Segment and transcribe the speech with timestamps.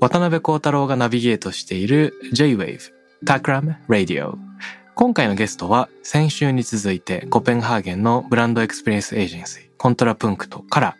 [0.00, 2.80] 渡辺幸太郎がナビゲートしている J-Wave
[3.22, 4.38] Takram Radio
[4.94, 10.96] 今回のゲストは先週に続いてコペンハーゲンのブランドエクスペリエンスエージェンシーコントラプンクトから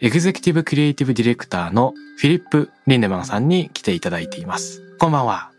[0.00, 5.50] エグゼクティブクリエイティブディレクターのフィリップ・リンデマンさんに来ていただいていますこんばんは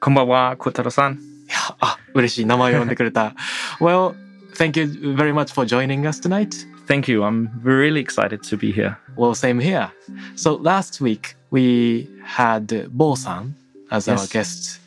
[0.00, 1.14] こんばんは、小太郎さん。
[1.14, 1.16] い
[1.48, 3.36] やあ嬉しい名前を呼んでくれた
[3.78, 4.16] Well
[4.56, 7.24] thank you very much for joining us tonight Thank you.
[7.24, 8.96] I'm really excited to be here.
[9.16, 9.90] Well, same here.
[10.36, 13.54] So last week we had Bo-san
[13.90, 14.32] as our Yes.
[14.32, 14.80] guest,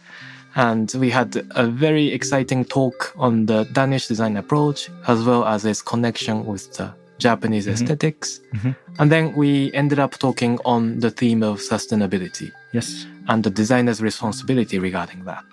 [0.55, 5.63] and we had a very exciting talk on the Danish design approach as well as
[5.65, 8.39] its connection with the Japanese aesthetics.
[8.53, 8.75] Mhm.
[8.99, 13.05] And then we ended up talking on the theme of sustainability Yes.
[13.27, 15.45] and the designer's responsibility regarding that.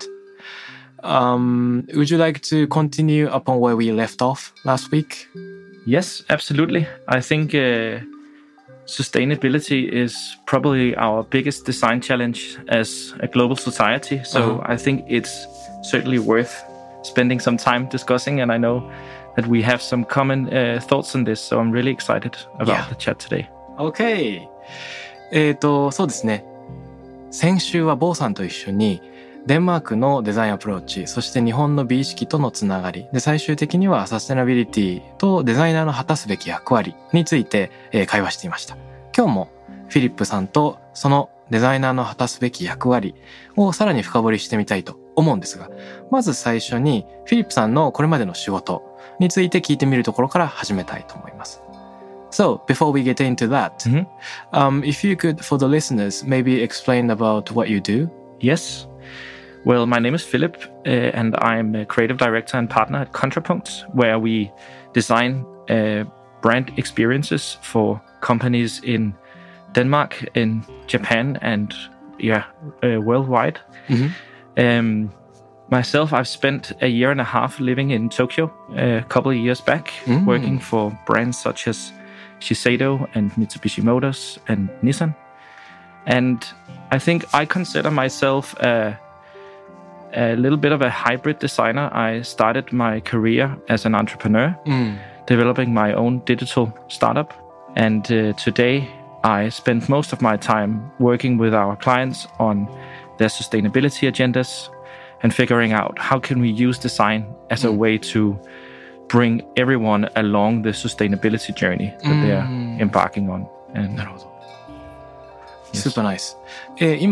[1.05, 5.29] Um, would you like to continue upon where we left off last week?
[5.85, 6.87] Yes, absolutely.
[7.07, 8.01] I think uh,
[8.87, 14.21] sustainability is probably our biggest design challenge as a global society.
[14.25, 14.75] So uh -huh.
[14.75, 15.47] I think it's
[15.83, 16.53] certainly worth
[17.03, 18.41] spending some time discussing.
[18.41, 18.91] And I know
[19.37, 21.41] that we have some common uh, thoughts on this.
[21.41, 22.89] So I'm really excited about yeah.
[22.89, 23.49] the chat today.
[23.79, 24.49] Okay.
[25.33, 26.45] えっ、ー、と、そうですね。
[27.31, 29.01] 先週はボーさんと一緒に、
[29.47, 38.77] デンマークのデザインアプローチ、そして日本の美意識とのつながり、で、最終的にはサステナビリティとデザイナーの果たすべき役割について、えー会話していました。
[39.17, 39.49] 今日も
[39.89, 43.15] フィリップさんとそのデザイナーの果たすべき役割
[43.57, 45.71] をさらに深掘りしてみたいと思うんですが、
[46.11, 48.83] まず最初にフィリップさんのこれまでの仕事
[49.21, 51.63] について聞いてみるところから始めたいと思います。
[52.33, 54.07] So, before we get into that, Mhm.
[54.53, 58.09] um, if you could, for the listeners, maybe explain about what you do.
[58.41, 58.89] Yes.
[59.67, 60.57] Well, my name is Philip,
[60.87, 64.53] uh, and I'm a creative director and partner at Kontrapunkt, where we
[64.93, 66.05] design uh,
[66.41, 69.13] brand experiences for companies in
[69.75, 71.75] Denmark, in Japan, and
[72.21, 72.45] yeah,
[72.85, 73.59] uh, worldwide.
[73.89, 74.11] Mhm.
[74.57, 75.11] Um,
[75.69, 79.61] myself, I've spent a year and a half living in Tokyo a couple of years
[79.61, 80.27] back, Mm.
[80.27, 81.93] working for brands such as
[82.41, 85.15] Shiseido and Mitsubishi Motors and Nissan.
[86.07, 86.39] And
[86.93, 88.97] I think I consider myself a,
[90.15, 91.91] a little bit of a hybrid designer.
[91.93, 94.99] I started my career as an entrepreneur, mm.
[95.27, 97.33] developing my own digital startup.
[97.77, 98.89] And uh, today,
[99.25, 102.69] I spend most of my time working with our clients on
[103.19, 104.69] their sustainability agendas
[105.23, 107.69] and figuring out how can we use design as mm.
[107.69, 108.39] a way to
[109.09, 112.23] bring everyone along the sustainability journey that mm.
[112.23, 113.49] they are embarking on.
[113.75, 114.27] And, yes.
[115.73, 116.37] Super nice.
[116.79, 117.11] えー、今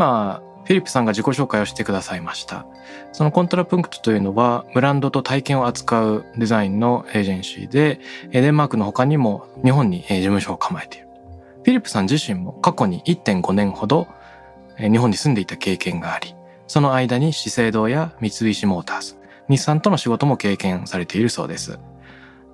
[0.65, 2.67] フィリップさんが自己紹介をしてくださいました。
[3.13, 8.01] そのコントラプンクトというのは、ブランドと体験を扱うデザインのエージェンシーで、
[8.33, 11.09] デンマークの他にも日本に事務所を構えている。
[11.65, 14.07] フィリップさん自身も過去に1.5年ほど
[14.79, 16.35] 日本に住んでいた経験があり、
[16.67, 19.17] その間に資生堂や三菱モーターズ、
[19.49, 21.79] 日産との仕事も経験されているそうです。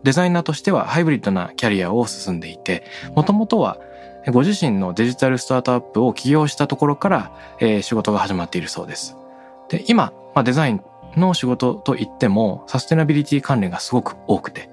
[0.03, 2.85] デザイナーとしてはハイブリッドなキャリアを進んでいて、
[3.15, 3.79] もともとは
[4.29, 9.17] ご自身のデジタルスタートアップを起業したところから、えー仕事が始まっているそうです。
[9.69, 10.83] で、今、まあ、デザイン
[11.17, 14.71] の仕事といっても、サステナビリティ関連がすごく多くて、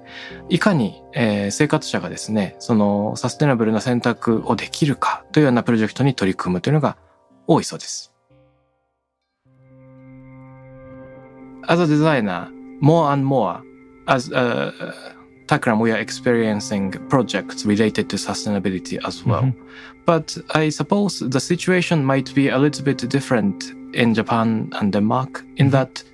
[0.48, 6.96] いかに、えー生活者がですね、そのサステナブルな選択をできるかというようなプロジェクトに取り組むというのが
[7.46, 8.12] 多いそうです。
[11.66, 12.48] As a designer,
[12.80, 13.60] more and more,
[14.06, 14.72] as a
[15.48, 19.42] Takram, we are experiencing projects related to sustainability as well.
[19.42, 19.54] Mhm.
[20.04, 25.42] But I suppose the situation might be a little bit different in Japan and Denmark
[25.56, 26.04] in that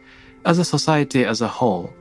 [0.45, 1.93] as a society as a whole,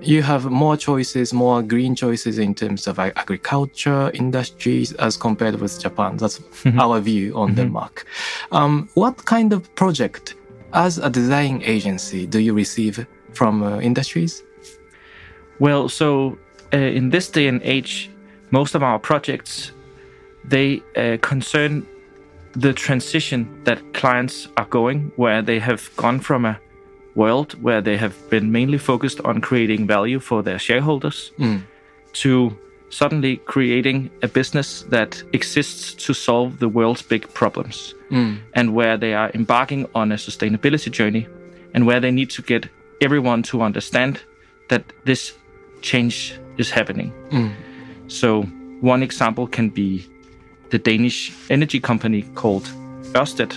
[0.00, 5.82] you have more choices, more green choices in terms of agriculture, industries as compared with
[5.82, 6.16] Japan.
[6.16, 6.40] That's
[6.78, 8.04] our view on Denmark.
[8.52, 10.34] Um, what kind of project
[10.72, 14.42] as a design agency do you receive from uh, industries?
[15.58, 16.36] Well, so
[16.74, 18.10] uh, in this day and age,
[18.50, 19.72] most of our projects
[20.48, 21.86] they uh, concern
[22.52, 26.58] the transition that clients are going, where they have gone from a
[27.14, 31.60] world where they have been mainly focused on creating value for their shareholders Mm.
[32.22, 32.56] to
[32.90, 38.36] suddenly creating a business that exists to solve the world's big problems Mm.
[38.54, 41.26] and where they are embarking on a sustainability journey
[41.74, 42.68] and where they need to get
[43.00, 44.20] everyone to understand
[44.68, 45.32] that this
[45.82, 47.12] change is happening.
[47.30, 47.50] Mm.
[48.08, 48.42] So,
[48.80, 50.06] one example can be
[50.70, 52.68] the Danish energy company called
[53.14, 53.52] Ørsted.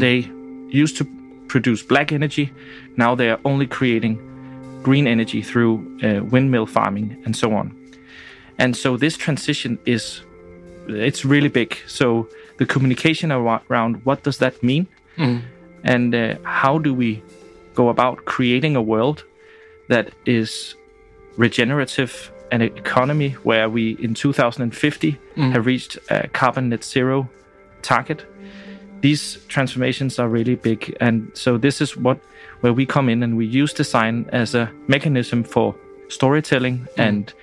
[0.00, 0.28] They
[0.70, 1.06] used to
[1.48, 2.50] produce black energy.
[2.96, 4.18] Now they are only creating
[4.82, 7.70] green energy through uh, windmill farming and so on.
[8.58, 10.22] And so this transition is
[10.88, 11.76] it's really big.
[11.86, 12.28] So
[12.58, 14.86] the communication around what does that mean,
[15.18, 15.40] Mm.
[15.84, 17.22] and uh, how do we
[17.74, 19.24] go about creating a world
[19.88, 20.74] that is
[21.37, 27.29] regenerative an economy where we in 2050 have reached a carbon net zero
[27.81, 28.25] target
[29.01, 32.19] these transformations are really big and so this is what
[32.59, 35.73] where we come in and we use design as a mechanism for
[36.09, 37.33] storytelling and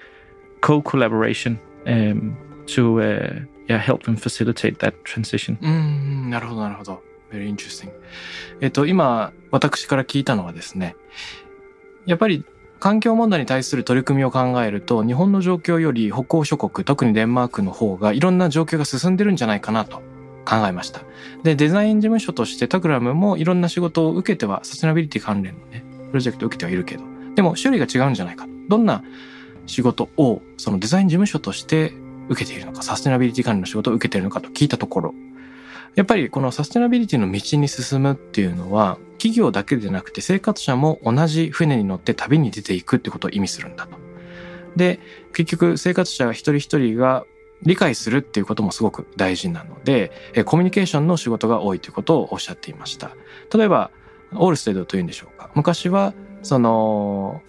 [0.61, 2.37] co-collaboration um,
[2.67, 7.03] to uh, yeah, help them facilitate that transition うん、なるほど、なるほど。
[7.31, 7.91] very interesting.
[8.61, 10.97] えっと、今、私から聞いたのはですね、
[12.07, 12.45] やっぱり
[12.84, 20.02] 環境問題に対する取り組みを考えると、日本の状況より北欧諸国、特にデンマークの方がいろんな状況が進んでるんじゃないかなと
[20.44, 21.00] 考えました。
[21.44, 28.48] で、デザイン事務所としてタクラムもいろんな仕事を受けては、サステナビリティ関連のね、プロジェクトを受けてはいるけど、でも種類が違うんじゃないか。
[28.68, 29.02] どんな
[29.66, 31.94] 仕事をそのデザイン事務所として
[32.28, 35.14] 受けているのか、サステナビリティ関連の仕事を受けているのかと聞いたところ、
[35.96, 43.98] やっぱりこのサステナビリティの道に進むっていうのは、企業だけでなくて生活者も同じ船に乗って旅に出ていくってことを意味するんだと。
[44.76, 45.00] で、
[45.34, 47.26] 結局生活者一人一人が
[47.62, 50.12] 理解するっていうこともすごく大事なので、
[50.46, 53.12] コミュニケーションの仕事が多いということをおっしゃっていました。
[53.56, 53.92] 例えば、
[54.34, 55.52] オールステドというんでしょうか。
[55.54, 57.42] 昔は、その、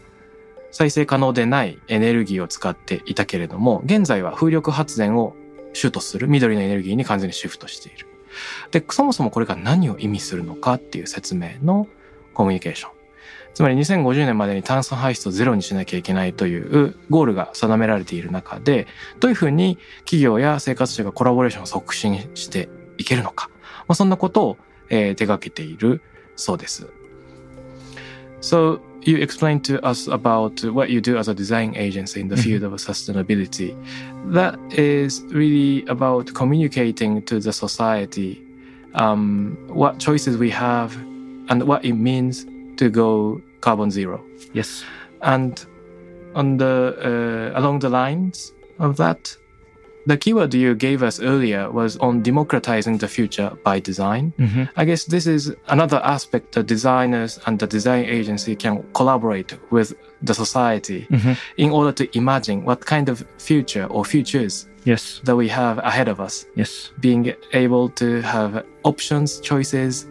[0.70, 5.34] 再生可能でないエネルギーを使っていたけれども、現在は風力発電を
[5.72, 8.06] 主とする緑のエネルギーに完全にシフトしている。
[8.70, 11.86] で、そもそもこれが何を意味するのかっていう説明の
[12.32, 12.90] コミュニケーション。
[13.54, 18.88] つまり2050年までに炭素排出をゼロにしなきゃいけないというゴールが定められている中で、
[19.20, 23.50] どういうふうに企業や生活者がコラボレーションを促進していけるのか。
[23.86, 24.56] まあ、そんなことを、
[24.90, 26.02] えー手掛けている
[26.36, 26.88] そうです。
[28.40, 32.62] So you explained to us about what you do as a design agency in the field
[32.62, 33.74] of sustainability.
[34.32, 38.40] That is really about communicating to the society
[38.94, 40.96] um, what choices we have
[41.48, 42.46] and what it means
[42.76, 44.24] to go carbon zero.
[44.52, 44.84] yes
[45.22, 45.64] And
[46.34, 49.36] on the uh, along the lines of that,
[50.06, 54.32] the keyword you gave us earlier was on democratizing the future by design.
[54.38, 54.68] Mhm.
[54.76, 59.94] I guess this is another aspect that designers and the design agency can collaborate with
[60.22, 61.36] the society Mhm.
[61.56, 66.08] in order to imagine what kind of future or futures yes that we have ahead
[66.08, 70.06] of us, yes being able to have options, choices,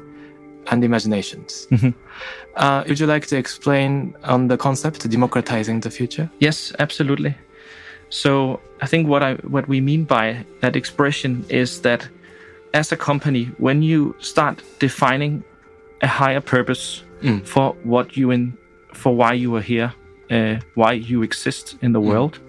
[0.72, 1.68] and imaginations.
[1.72, 1.94] Mhm.
[2.56, 6.30] Uh, would you like to explain on the concept democratizing the future?
[6.40, 7.36] Yes, absolutely.
[8.14, 12.08] So I think what I what we mean by that expression is that
[12.74, 15.44] as a company, when you start defining
[16.02, 17.42] a higher purpose Mm.
[17.46, 18.54] for what you in
[18.94, 19.92] for why you are here,
[20.30, 22.40] uh, why you exist in the world,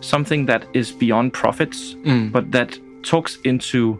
[0.00, 2.32] something that is beyond profits, Mm.
[2.32, 3.98] but that talks into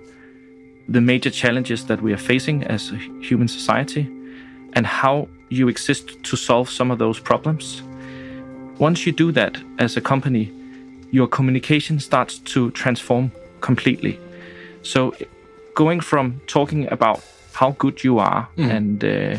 [0.92, 2.96] the major challenges that we are facing as a
[3.28, 4.06] human society
[4.72, 7.82] and how you exist to solve some of those problems.
[8.80, 10.50] Once you do that as a company,
[11.10, 14.18] your communication starts to transform completely.
[14.82, 15.14] So,
[15.74, 17.20] going from talking about
[17.52, 19.36] how good you are and uh,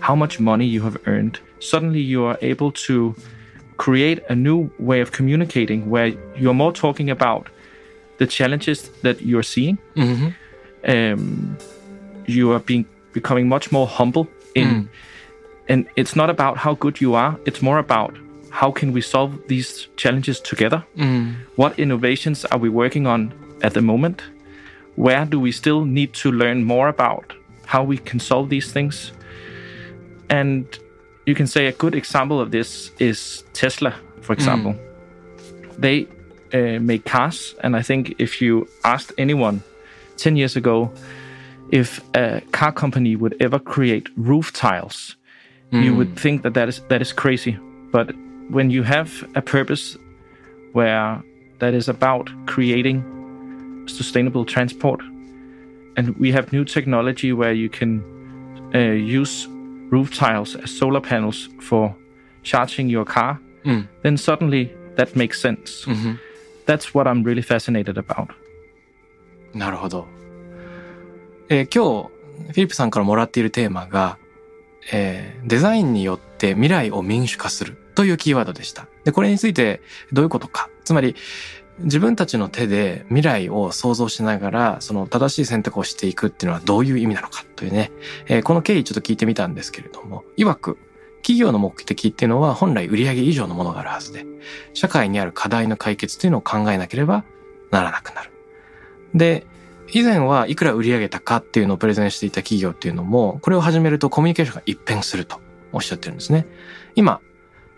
[0.00, 3.14] how much money you have earned, suddenly you are able to
[3.76, 7.48] create a new way of communicating where you're more talking about
[8.18, 9.78] the challenges that you're seeing.
[9.96, 10.32] Mhm.
[10.86, 11.56] Um,
[12.26, 14.88] you are being becoming much more humble in,
[15.68, 17.36] and it's not about how good you are.
[17.44, 18.16] It's more about
[18.50, 20.84] how can we solve these challenges together.
[20.96, 21.34] Mm.
[21.56, 24.22] What innovations are we working on at the moment?
[24.96, 27.32] Where do we still need to learn more about
[27.66, 29.12] how we can solve these things?
[30.30, 30.66] And
[31.26, 34.74] you can say a good example of this is Tesla, for example.
[35.78, 36.06] They
[36.52, 39.62] uh, make cars, and I think if you asked anyone
[40.16, 40.90] 10 years ago
[41.70, 45.16] if a car company would ever create roof tiles,
[45.70, 47.58] you would think that that is that is crazy.
[47.92, 48.14] But
[48.50, 49.96] when you have a purpose
[50.72, 51.22] where
[51.58, 53.02] that is about creating
[53.86, 55.00] sustainable transport,
[55.96, 58.02] and we have new technology where you can
[58.74, 59.48] uh, use
[59.90, 61.94] roof tiles as solar panels for
[62.42, 63.86] charging your car, Mm.
[64.02, 65.84] then suddenly that makes sense.
[65.86, 66.18] Mhm.
[66.66, 68.28] That's what I'm really fascinated about.
[69.54, 70.06] なるほど。
[71.48, 72.10] えー今日、
[72.48, 74.16] フィリップさんからもらっているテーマが、
[74.92, 78.86] えーデザインによって未来を民主化するというキーワードでした。
[79.02, 79.80] で、これについて
[80.12, 80.70] どういうことか。
[80.84, 81.16] つまり、
[81.80, 87.90] 自分たちの手で未来を想像しながら、その正しい選択をしていくっていうのはどういう意味なのかというね、
[88.28, 90.78] えーこの経緯ちょっと聞いてみたんですけれども、曰く、
[91.22, 94.24] 企業の目的っていうのは本来売上以上のものがあるはずで、
[94.74, 97.24] 社会にある課題の解決というのを考えなければ
[97.72, 98.30] ならなくなる。
[99.12, 99.44] で、
[99.92, 105.40] 以前はいくら売り上げたかっていうのをプレゼンしていた企業っていうのも、これを始めるとコミュニケーションが一変すると
[105.72, 106.46] おっしゃってるんですね。
[106.94, 107.20] 今、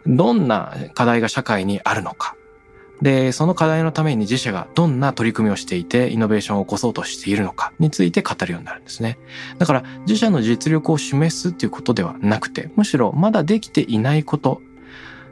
[0.06, 2.36] どんな課題が社会にあるのか。
[3.02, 9.18] で、その課題のために自社がどんな取り組みをしていて、イノベーションを起こそうとしているのかについて語るようになるんですね。
[9.58, 14.60] だから、自社の実力を示すっていうことではなくて、むしろまだできていないこと、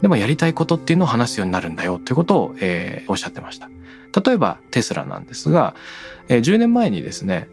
[0.00, 3.68] でもやりたいことっていうのを話すようになるんだよということを、えーおっしゃってました。
[4.24, 5.74] 例えばテスラなんですが、
[6.28, 7.48] えー10年前にですね、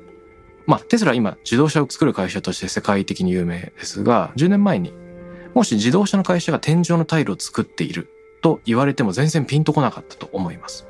[0.65, 4.93] まあテスラは今自動車を作る会社として世界的に有名ですが、10年前に
[5.55, 8.09] もし自動車の会社が天井のタイルを作っている
[8.41, 10.85] と言われても全然ピンとこなかったと思います。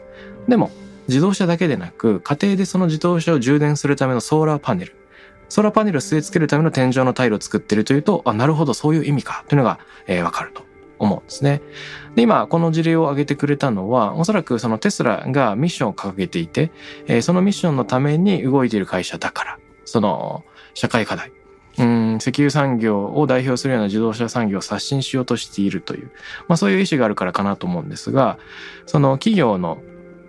[0.48, 0.72] でも
[1.08, 4.96] 自動車だけでなく家庭でその自動車を充電するためのソーラーパネル、
[5.50, 10.64] ソーラーパネルを据え付けるための天井のタイルを作っているというと、あ、なるほどそういう意味かというのが、えーわかると
[10.98, 11.62] 思うんですね。
[12.16, 16.72] で、今、この事例を挙げてくれたのは、おそらくそのテスラがミッションを掲げていて、
[17.06, 20.44] えーそのミッションのために動いている会社だから、その
[20.74, 21.32] 社会課題、
[22.18, 26.12] 石油産業を代表するような自動車産業を刷新しようとしているという、
[26.48, 28.38] まあそういう意思があるからかなと思うんですが、
[28.86, 29.80] その企業の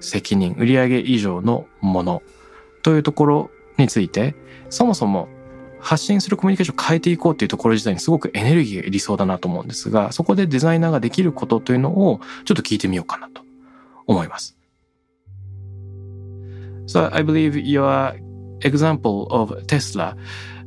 [0.00, 2.22] 責任、売上以上のもの
[2.82, 4.34] というところについて、
[4.70, 5.28] そもそも
[5.80, 13.42] 発信するコミュニケーションを変えていこうというところ自体にすごくエネルギーがいりそうだなと思うんですが、そこでデザイナーができることというのをちょっと聞いてみようかなと
[14.06, 14.56] 思います。
[16.86, 18.14] So I believe your
[18.60, 20.16] example of Tesla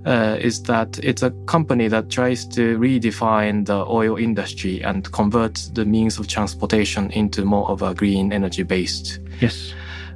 [0.05, 5.55] uh, is that it's a company that tries to redefine the oil industry and convert
[5.73, 9.73] the means of transportation into more of a green energy based Yes.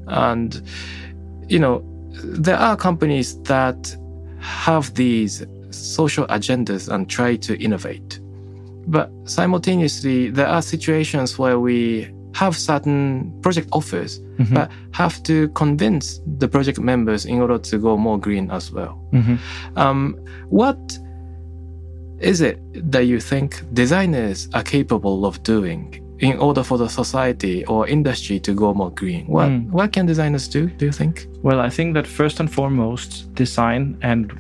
[0.08, 0.62] and
[1.50, 1.84] you know
[2.24, 3.96] there are companies that
[4.40, 8.20] have these social agendas and try to innovate
[8.88, 14.54] but simultaneously there are situations where we have certain project offers Mhm.
[14.56, 18.94] but have to convince the project members in order to go more green as well
[19.12, 19.38] Mhm.
[19.76, 20.16] um,
[20.50, 20.80] what
[22.20, 22.58] is it
[22.92, 28.40] that you think designers are capable of doing in order for the society or industry
[28.40, 29.26] to go more green?
[29.28, 29.70] What Mm.
[29.72, 30.68] what can designers do?
[30.78, 31.28] Do you think?
[31.44, 34.32] Well, I think that first and foremost, design and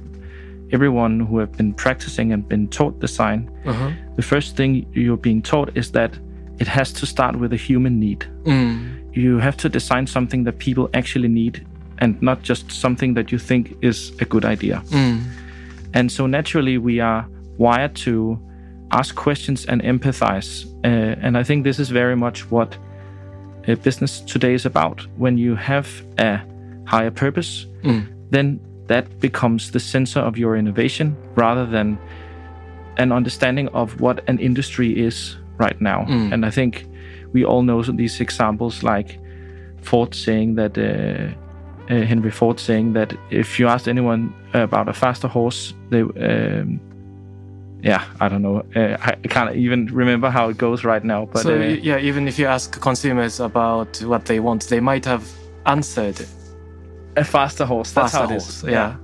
[0.72, 3.90] everyone who have been practicing and been taught design, Uh-huh.
[4.16, 6.12] the first thing you're being taught is that
[6.60, 8.26] it has to start with a human need.
[8.44, 9.16] Mm.
[9.16, 11.66] You have to design something that people actually need
[12.00, 14.82] and not just something that you think is a good idea.
[14.90, 15.24] Mm.
[15.94, 17.26] And so naturally, we are
[17.58, 18.40] wired to
[18.92, 20.66] ask questions and empathize.
[20.84, 22.78] Uh, and I think this is very much what
[23.68, 25.06] uh, business today is about.
[25.18, 26.40] When you have a
[26.86, 28.06] higher purpose, Mm.
[28.32, 31.98] then that becomes the center of your innovation rather than
[32.98, 36.06] an understanding of what an industry is right now.
[36.06, 36.34] Mm.
[36.34, 36.86] And I think
[37.34, 39.20] we all know these examples like
[39.82, 40.78] Ford saying that.
[40.78, 41.38] Uh,
[41.90, 46.80] uh, Henry Ford saying that if you asked anyone about a faster horse, they, um,
[47.82, 51.26] yeah, I don't know, uh, I can't even remember how it goes right now.
[51.26, 55.04] But so uh, yeah, even if you ask consumers about what they want, they might
[55.04, 55.30] have
[55.66, 56.26] answered
[57.18, 58.62] a faster horse, that's faster how it is.
[58.62, 58.72] horse.
[58.72, 58.96] Yeah.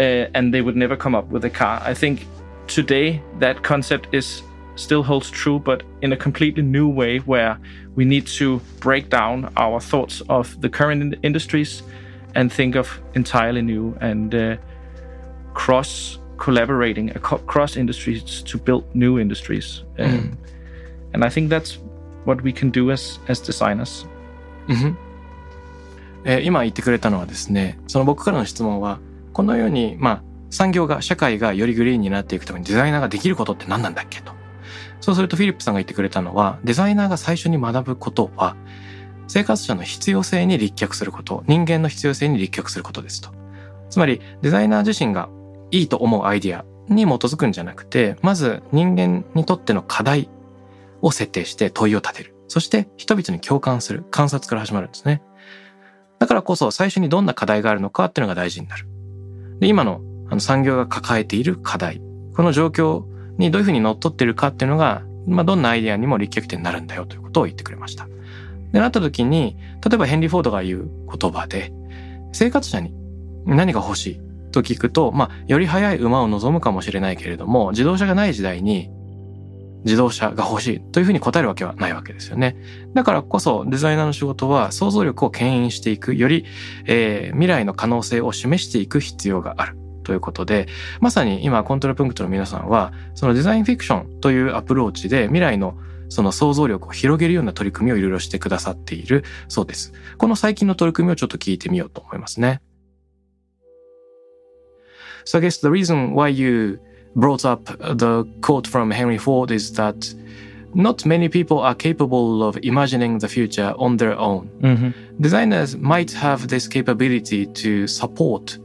[0.00, 1.80] uh, and they would never come up with a car.
[1.84, 2.26] I think
[2.66, 4.42] today that concept is
[4.80, 7.58] still holds true, but in a completely new way, where
[7.96, 11.82] we need to break down our thoughts of the current in- industries
[12.34, 14.56] and think of entirely new and uh,
[15.54, 19.84] cross collaborating across industries to build new industries.
[19.98, 20.38] Um,
[21.12, 21.78] And I think that's
[22.24, 24.06] what we can do as as designers.
[24.68, 24.96] うん
[26.24, 29.00] えー今言ってくれたのはですね、その僕からの質問は、
[29.32, 34.32] このように、まあ、産業が、社会がよりグリーンになっていくためにデザイナーができることって何なんだっけと。
[35.00, 38.56] そうするとフィリップさんが言ってくれたのは、デザイナーが最初に学ぶことは、
[39.28, 43.30] 生活者の必要性に立脚すること、人間の必要性に立脚することですと。
[43.88, 45.28] つまりデザイナー自身が
[45.70, 50.28] いいと思うアイディアに基づくんじゃなくて、まず人間にとっての課題
[51.00, 52.34] を設定して問いを立てる。
[52.48, 55.22] そして人々に共感する観察から始まるんですね。
[56.18, 58.86] だからこそ最初にどんな課題があるのかっていうのが大事になる。
[59.60, 62.00] で、今のあの産業が抱えている課題、
[62.34, 63.04] この状況
[63.40, 68.06] にどういうふうに乗っ取ってるかっていうのが、まあ、どんなアイデアにも立脚点になるんだよということを言ってくれました。
[68.72, 71.72] で、なった時に、例えばヘンリー・フォードが言う言葉で、
[72.32, 72.94] 生活者に
[73.44, 74.20] 何が欲しい
[74.52, 78.90] と聞くと、まあ、より速い馬を望むかもしれないけれども、自動車がない時代に
[79.84, 82.56] 自動車が欲しいというふうに答えるわけはないわけですよね。
[82.94, 86.44] だからこそデザイナーの仕事は想像力を牽引していく、より、
[86.86, 89.76] えー、未来の可能性を示していく必要がある。
[90.02, 90.68] ということで、
[91.00, 95.74] まさに今コントラプンクトの皆さんは、そのデザインフィクションというアプローチで未来の
[96.08, 99.92] その想像力を広げるような取り組みをいろいろしてくださっているそうです。
[100.18, 102.60] この最近の取り組みをちょっと聞いてみようと思いますね。
[105.24, 106.80] So I guess the reason why you
[107.16, 107.64] brought up
[107.94, 110.14] the quote from Henry Ford is that
[110.74, 114.48] not many people are capable of imagining the future on their own.
[114.60, 114.90] Mm-hmm.
[115.20, 118.58] Designers might have this capability to support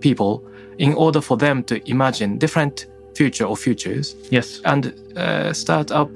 [0.00, 0.44] people
[0.78, 4.14] in order for them to imagine different future or futures.
[4.30, 4.60] Yes.
[4.64, 6.10] And uh, start up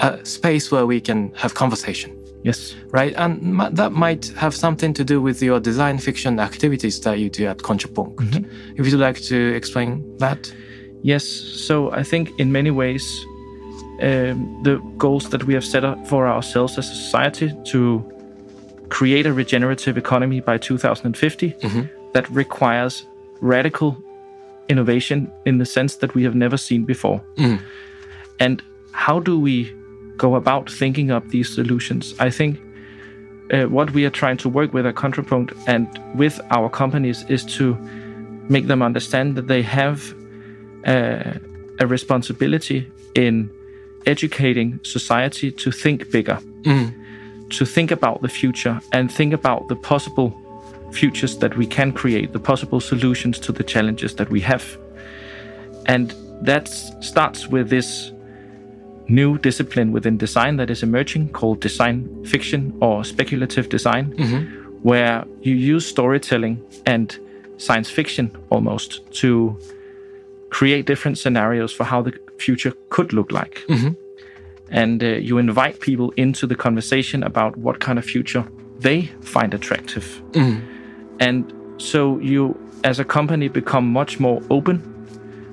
[0.00, 2.16] a space where we can have conversation.
[2.42, 2.76] Yes.
[2.90, 3.12] Right.
[3.16, 7.46] And that might have something to do with your design fiction activities that you do
[7.46, 8.16] at Kontrapunkt.
[8.16, 8.80] Mm-hmm.
[8.80, 10.52] If you'd like to explain that.
[11.02, 11.24] Yes.
[11.24, 13.04] So I think in many ways,
[14.02, 18.04] um, the goals that we have set up for ourselves as a society to
[18.88, 21.82] create a regenerative economy by 2050 mm-hmm.
[22.12, 23.06] that requires
[23.40, 23.96] radical
[24.68, 27.22] innovation in the sense that we have never seen before.
[27.36, 27.60] Mm.
[28.40, 28.62] And
[28.92, 29.72] how do we
[30.16, 32.14] go about thinking up these solutions?
[32.18, 32.58] I think
[33.52, 37.44] uh, what we are trying to work with at Kontrapunkt and with our companies is
[37.56, 37.74] to
[38.48, 40.14] make them understand that they have
[40.86, 41.34] uh,
[41.80, 43.50] a responsibility in
[44.06, 46.92] educating society to think bigger, mm.
[47.50, 50.34] to think about the future and think about the possible
[50.92, 54.78] futures that we can create, the possible solutions to the challenges that we have.
[55.86, 58.12] And that starts with this
[59.08, 64.64] new discipline within design that is emerging called design fiction or speculative design, mm-hmm.
[64.82, 67.18] where you use storytelling and
[67.58, 69.56] science fiction almost to
[70.50, 73.64] create different scenarios for how the future could look like.
[73.68, 73.90] Mm-hmm.
[74.70, 78.44] And uh, you invite people into the conversation about what kind of future
[78.80, 80.20] they find attractive.
[80.32, 80.75] Mm.
[81.20, 84.82] And so you, as a company, become much more open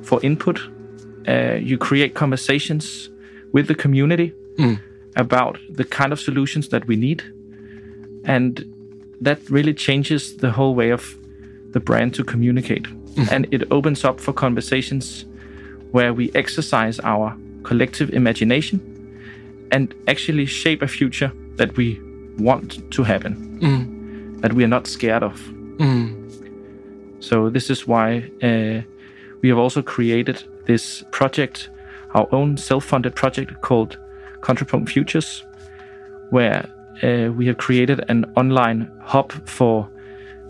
[0.04, 0.60] for input.
[1.28, 3.10] Uh, you create conversations
[3.54, 4.80] with the community mm.
[5.15, 7.23] about the kind of solutions that we need.
[8.26, 8.65] And
[9.21, 11.15] that really changes the whole way of
[11.71, 12.84] the brand to communicate.
[13.15, 13.32] Mm.
[13.32, 15.26] And it opens up for conversations
[15.91, 18.80] where we exercise our collective imagination
[19.71, 21.99] and actually shape a future that we
[22.38, 24.02] want to happen, mm.
[24.43, 25.39] That we are not scared of.
[25.77, 26.13] Mm.
[27.19, 28.84] So, this is why uh,
[29.41, 31.69] we have also created this project
[32.13, 33.97] our own self-funded project called
[34.41, 35.43] Kontrapunkt Futures,
[36.29, 36.69] where
[37.01, 39.89] uh, we have created an online hub for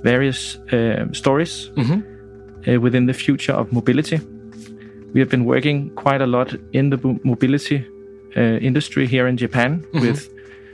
[0.01, 2.69] various uh, stories mm-hmm.
[2.69, 4.19] uh, within the future of mobility.
[5.13, 7.85] We have been working quite a lot in the mobility
[8.35, 10.01] uh, industry here in Japan mm-hmm.
[10.01, 10.29] with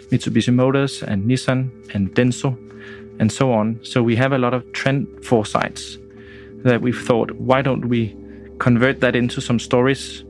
[0.09, 2.57] Mitsubishi Motors and Nissan and Denso
[3.18, 3.80] and so on.
[3.82, 5.98] So we have a lot of trend foresights
[6.64, 8.16] that we've thought, why don't we
[8.58, 10.24] convert that into some stories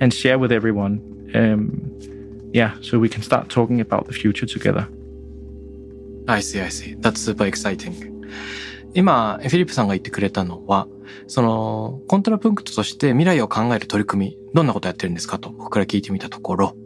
[0.00, 1.00] and share with everyone.
[1.34, 4.88] Um, yeah, so we can start talking about the future together.
[6.28, 6.94] I see, I see.
[6.98, 8.12] That's super exciting.
[8.94, 10.88] 今、フィリップさんが言ってくれたのは、
[11.26, 16.76] その、コントラプンクトとして未来を考える取り組み、どんなことやってるんですかと僕から聞いてみたところ、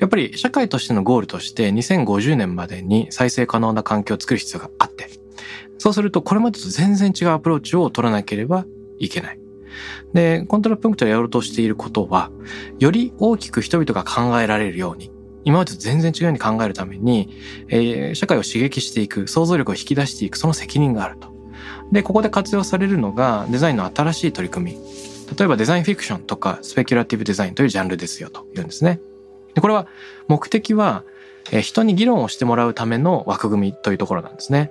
[0.00, 5.08] やっぱり社会としてのゴールとして2050年までに再生可能な環境を作る必要があって、
[5.78, 8.66] そうするとこれまでと全然違うアプローチを取らなければ
[8.98, 9.40] いけない。
[10.14, 12.30] で、コントラプンクトでやろうとしていることは、
[12.78, 15.12] より大きく人々が考えられるように、
[15.44, 17.30] 今までと全然違うように考えるために、
[17.68, 21.28] えー、社会を刺激していく、想像力を引き出していく、その責任があると。
[21.92, 24.78] で、ここで活用されるのがデザインの新しい取り組み。
[25.38, 29.00] 例えばデザインフィクションとかスペキュラティブデザインというジャンルですよというんですね。
[29.56, 29.88] でこれは
[30.28, 31.02] 目的は、
[31.50, 34.70] えー、人に議論をしてもらうための枠組みというところなんですね。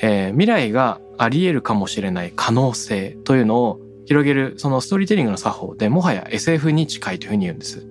[0.00, 7.86] えー、未来があり得るかもしれない可能性というのを広げるそのストーリーテリングの作法でもはや SF に近いというふうに言うんです。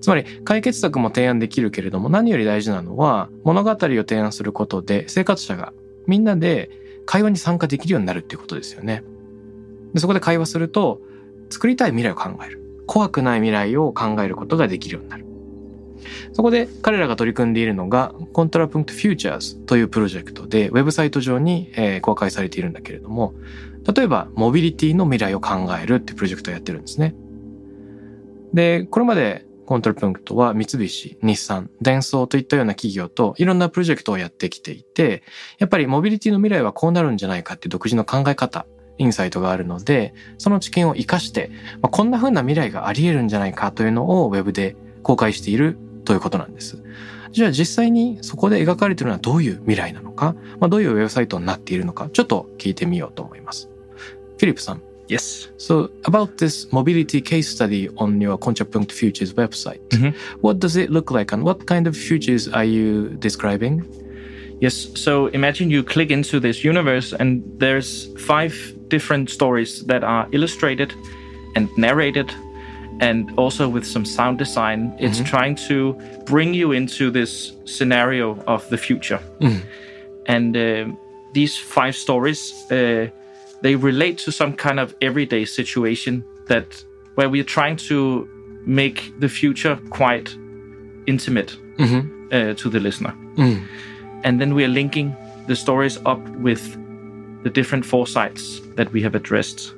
[0.00, 5.72] つまり解決策も提案できるけれども何より大事なのは物語を提案することで生活者が
[6.06, 6.68] みんなで
[7.06, 9.04] 会話に参加できるようになるっていうことですよね。
[9.94, 11.00] でそこで会話すると
[11.48, 15.24] 作りたい未来を考える怖くない未来を考えることができるようになる。
[16.32, 23.34] そこで彼らが取り組んでいるのがコントラプンクトフューチャーズというプロジェクトでウェブサイト上に、え、公開されているんだけれども
[23.94, 27.14] 例えばモビリティの未来を考えるっていうプロジェクトをやってるんですね。
[28.54, 35.22] で、これまでコントラプンクトは三菱、日産、デンソーといったような企業といろんなプロジェクトをやってきていて、
[35.58, 38.66] やっぱりモビリティの未来はこうなるんじゃないかっていう独自の考え方、
[38.98, 41.50] インサイトがあるので、その知見を活かして、
[41.82, 46.78] ま、こんな風な未来があり得るんじゃないかというのをウェブで公開しているということなんです。
[47.32, 53.68] じゃあ実際にそこで描かれているのはどういう未来なのか、まあ、どういうウェブサイトになっているのか、ちょっと聞いてみようと思います。
[53.96, 54.82] フィリップさん。
[55.08, 55.52] Yes.
[55.58, 60.10] So about this mobility case study on your Contrapunct Futures website, mm-hmm.
[60.40, 63.84] what does it look like and what kind of futures are you describing?
[64.60, 64.88] Yes.
[64.94, 68.54] So imagine you click into this universe and there's five
[68.88, 70.94] different stories that are illustrated
[71.54, 72.32] and narrated
[73.00, 74.94] and also with some sound design.
[74.98, 75.26] It's mm-hmm.
[75.26, 79.20] trying to bring you into this scenario of the future.
[79.40, 79.62] Mm.
[80.26, 80.96] And uh,
[81.32, 83.08] these five stories uh,
[83.64, 88.28] they relate to some kind of everyday situation that where we're trying to
[88.66, 90.36] make the future quite
[91.06, 92.00] intimate mm-hmm.
[92.30, 93.14] uh, to the listener.
[93.36, 93.66] Mm.
[94.22, 96.76] And then we are linking the stories up with
[97.42, 99.72] the different foresights that we have addressed.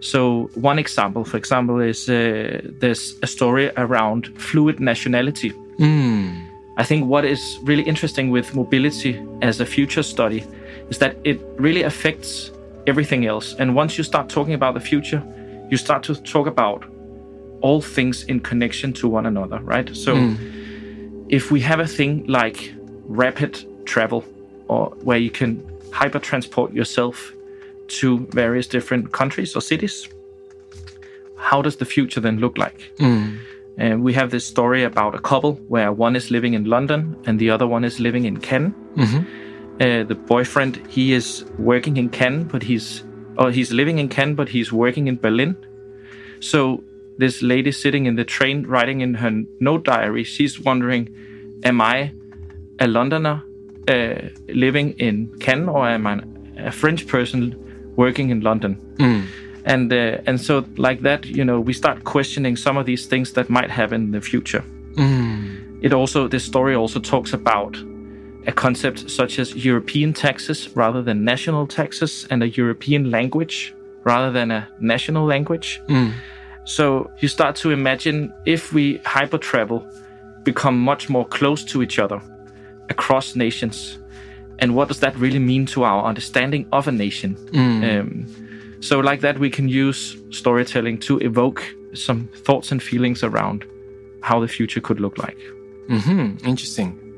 [0.00, 5.52] So, one example, for example, is uh, there's a story around fluid nationality.
[5.78, 6.48] Mm.
[6.76, 10.44] I think what is really interesting with mobility as a future study
[10.90, 12.52] is that it really affects
[12.86, 13.54] everything else.
[13.58, 15.22] And once you start talking about the future,
[15.70, 16.84] you start to talk about
[17.60, 19.94] all things in connection to one another, right?
[19.96, 21.26] So mm.
[21.28, 22.72] if we have a thing like
[23.06, 24.24] rapid travel
[24.68, 25.60] or where you can
[25.92, 27.32] hyper transport yourself
[27.88, 30.08] to various different countries or cities,
[31.36, 32.92] how does the future then look like?
[32.98, 33.38] Mm.
[33.76, 37.38] And we have this story about a couple where one is living in London and
[37.38, 38.74] the other one is living in Köln.
[38.96, 39.18] Mm-hmm.
[39.80, 43.04] Uh, the boyfriend he is working in Köln, but he's
[43.36, 45.56] or he's living in Köln, but he's working in Berlin.
[46.40, 46.82] So
[47.18, 51.14] this lady sitting in the train writing in her note diary, she's wondering,
[51.62, 52.12] am I
[52.80, 53.44] a Londoner
[53.86, 56.20] uh, living in Köln or am I
[56.56, 57.67] a French person
[57.98, 58.76] working in London?
[58.96, 59.26] Mm.
[59.64, 63.32] And uh, and so like that, you know, we start questioning some of these things
[63.32, 64.64] that might happen in the future.
[64.94, 65.84] Mm.
[65.84, 67.76] It also this story also talks about
[68.46, 74.32] a concept such as European taxes rather than national taxes and a European language rather
[74.32, 75.80] than a national language.
[75.88, 76.12] Mm.
[76.64, 79.86] So you start to imagine if we hyper travel,
[80.44, 82.20] become much more close to each other
[82.88, 83.97] across nations.
[84.60, 87.36] And what does that really mean to our understanding of a nation?
[87.52, 88.00] Mm.
[88.00, 88.26] Um,
[88.80, 91.62] so, like that, we can use storytelling to evoke
[91.94, 93.64] some thoughts and feelings around
[94.22, 95.38] how the future could look like.
[95.88, 96.46] Mm-hmm.
[96.46, 97.08] Interesting.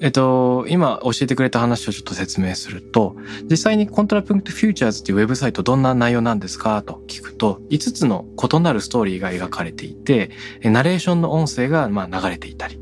[0.00, 3.14] えっと、今教えてくれた話をちょっと説明すると、
[3.48, 10.30] 実際にコントラプンクトフューチャーズっていうウェブサイトどんな内容なんですかと聞くと、5つの異なるストーリーが描かれていて、
[10.64, 12.80] ナレーションの音声がまあ流れていたり、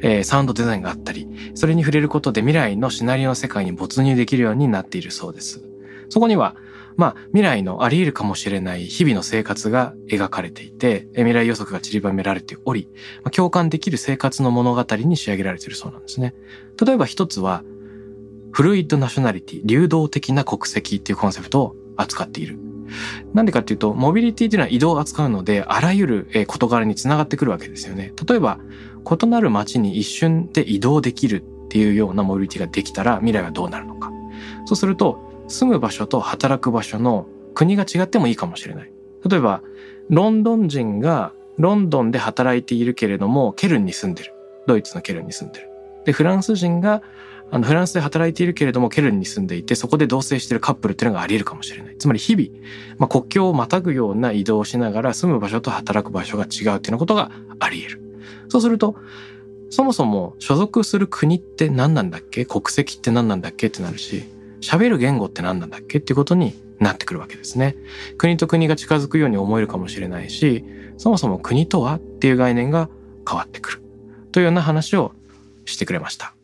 [0.00, 5.62] えー、サウンドデザインがあったり、それに触れることで未来のシナリオの世界に没入できるようになっているそうです。
[6.08, 6.56] そこには、
[6.96, 12.88] まあ、未来のあり得るかもしれない日々の生活が描かれていて、未来予測が散りばめられており、
[13.32, 16.34] 共感できる生活の物語に仕上げられているそうなんですね。
[16.84, 17.62] 例えば一つは、
[18.52, 22.58] フルイッドナショナリティ、流動的な国籍っていうコンセプトを扱っている。
[23.32, 28.12] なんでかっていうと、モビリティっていうのは移動を扱うので、あらゆる事柄につながってくるわけですよね。
[28.28, 28.58] 例えば、
[29.04, 34.12] 異なる街に一瞬で移動できるっていうようなモビリティができたら、未来はどうなるのか。
[34.66, 38.92] そうすると、住む場所と働く場所の国が違ってもいいかもしれない。
[39.28, 39.62] 例えば、
[40.08, 44.34] ロンドン人がロンドンで働いているけれども、ケルンに住んでる。
[44.66, 45.68] ドイツのケルンに住んでる。
[46.04, 47.02] で、フランス人が
[47.52, 52.48] あのフランスで働いているけれどもケルンに住んでいてそこで同棲しているカップルっていうのがあり得るかもしれないつまり日々、
[52.98, 58.09] まあ、国境をまたぐような移動をしながら住む場所と働く場所が違うっていうようなことがあり得る
[58.48, 58.96] そうすると
[59.70, 62.44] そもそも所属する国って何なんだっけ？
[62.44, 64.24] 国籍って何なんだっけってなるし
[64.60, 65.98] 喋る言語って何なんだっけ？
[65.98, 67.76] っていうことになってくるわけですね。
[68.18, 70.64] 国と国が近づくように思えるかもしれないし、
[70.96, 72.88] そもそも国とはっていう概念が
[73.28, 73.82] 変わってくる。
[74.32, 75.12] というような話を
[75.66, 76.34] してくれました。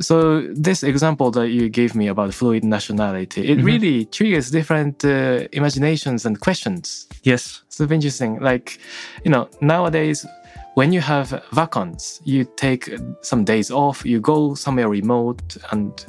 [0.00, 3.66] So this example that you gave me about fluid nationality, it mm-hmm.
[3.66, 7.08] really triggers different uh, imaginations and questions.
[7.22, 7.62] Yes.
[7.68, 8.40] So interesting.
[8.40, 8.78] Like,
[9.24, 10.26] you know, nowadays
[10.74, 12.88] when you have vacances, you take
[13.22, 16.06] some days off, you go somewhere remote and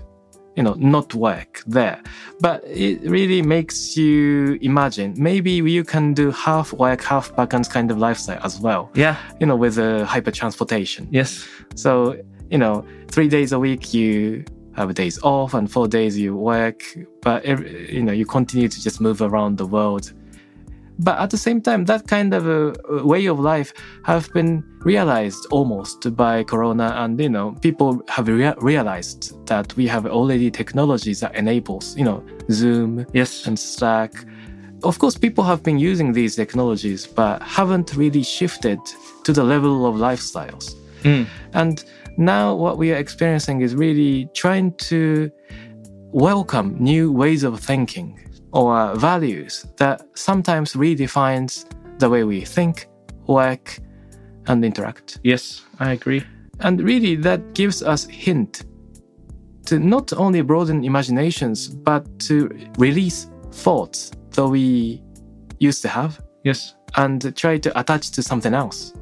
[0.55, 2.01] you know not work there
[2.41, 7.89] but it really makes you imagine maybe you can do half work half vacancies kind
[7.91, 9.15] of lifestyle as well Yeah.
[9.39, 11.47] you know with uh, hyper transportation Yes.
[11.75, 12.17] so
[12.49, 14.43] you know three days a week you
[14.75, 16.81] have days off and four days you work
[17.21, 20.13] but every, you know you continue to just move around the world
[21.01, 22.73] but at the same time that kind of a
[23.05, 28.55] way of life have been realized almost by corona and you know people have rea-
[28.59, 33.47] realized that we have already technologies that enables you know zoom Yes.
[33.47, 34.11] and slack
[34.83, 38.79] of course people have been using these technologies but haven't really shifted
[39.23, 41.27] to the level of lifestyles Mm.
[41.53, 41.85] and
[42.19, 45.31] now what we are experiencing is really trying to
[46.11, 48.19] welcome new ways of thinking
[48.51, 51.65] or values that sometimes redefines
[51.99, 52.87] the way we think,
[53.27, 53.79] work,
[54.47, 55.19] and interact.
[55.23, 56.23] Yes, I agree.
[56.59, 58.65] And really that gives us hint
[59.67, 65.01] to not only broaden imaginations, but to release thoughts that we
[65.59, 66.75] used to have Yes.
[66.97, 68.93] and try to attach to something else.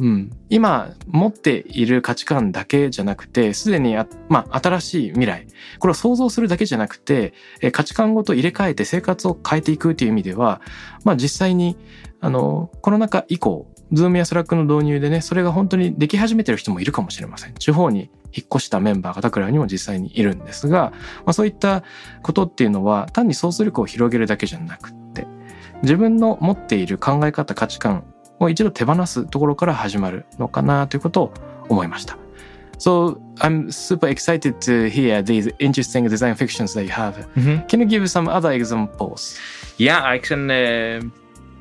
[0.00, 3.96] うん、今持っている価値観だけじゃなくてすでに、
[4.28, 5.46] まあ、新しい未来。
[5.78, 7.32] これを想像するだけじゃなくて
[7.72, 10.60] 価値観ごと入れ替えて生活を変えていくという意味では、
[11.04, 11.76] まあ、実際に
[12.20, 17.54] あのコロナ禍以降 Zoom や Slack の導入でねそれが本当にでき始めてる人もいるかもしれません。
[17.54, 20.92] 地方に引っ越したメンバーがタクラにも実際にいるんですが、
[21.24, 21.82] まあ、そういった
[22.22, 25.26] ことっていうのは単に想像力を広げるだけじゃなくて
[25.82, 28.04] 自分の持っている考え方価値観
[28.40, 31.34] を一度手放すところから始まるのかなということを
[31.68, 32.16] 思いました。
[32.78, 37.14] So I'm super excited to hear these interesting design fictions that you have.
[37.34, 37.66] hmm.
[37.66, 39.36] Can you give some other examples?
[39.78, 40.50] Yeah, I can.
[40.50, 41.00] Uh,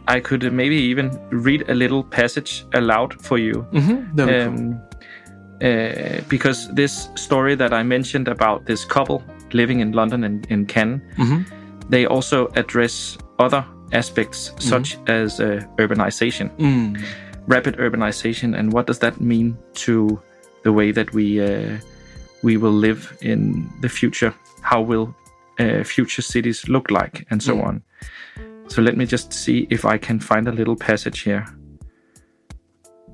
[0.07, 3.65] I could maybe even read a little passage aloud for you.
[3.73, 4.19] Mm-hmm.
[4.21, 4.79] Um,
[5.59, 5.69] cool.
[5.69, 10.65] uh, because this story that I mentioned about this couple living in London and in
[10.65, 11.41] Köln, mm-hmm.
[11.89, 16.93] they also address other aspects such as uh, urbanization, うん。
[17.47, 20.19] rapid urbanization, and what does that mean to
[20.63, 21.79] the way that we uh,
[22.43, 24.33] we will live in the future?
[24.61, 25.13] How will
[25.59, 27.63] uh, future cities look like, and so Mm.
[27.67, 27.81] on.
[28.67, 31.45] So let me just see if I can find a little passage here.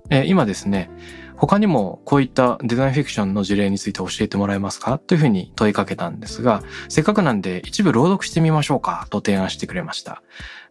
[0.09, 0.89] えー今ですね、
[1.35, 10.23] 他にもこういったデザインフィクションの事例について教えてもらえますかというふうに問いかけたんですが、せっかくなんで一部朗読してみましょうかと提案してくれました。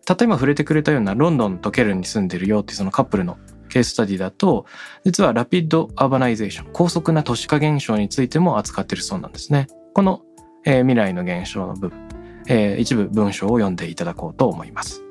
[0.08, 3.38] 例えば触れてくれたようなロンドンとケルンに住んでるよってそのカップルの
[3.68, 4.66] ケーススタディだと、
[5.04, 9.66] 実はラピッドアーバナイゼーション、高速な都市化現象についても扱ってるそうなんですね。
[9.94, 10.22] この、
[10.66, 12.08] えー未来の現象の部分、
[12.48, 15.02] えー一部文章を読んでいただこうと思います。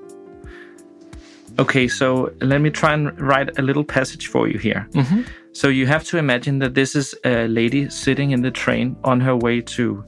[1.58, 4.86] Okay, so let me try and write a little passage for you here.
[4.93, 8.95] うんふん So you have to imagine that this is a lady sitting in the train
[9.01, 10.04] on her way to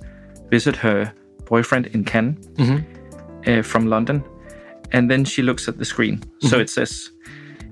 [0.50, 1.12] visit her
[1.46, 2.86] boyfriend in Cannes うんふん
[3.46, 4.22] uh, from London.
[4.94, 6.24] And then she looks at the screen.
[6.42, 6.62] So mm-hmm.
[6.62, 7.12] it says,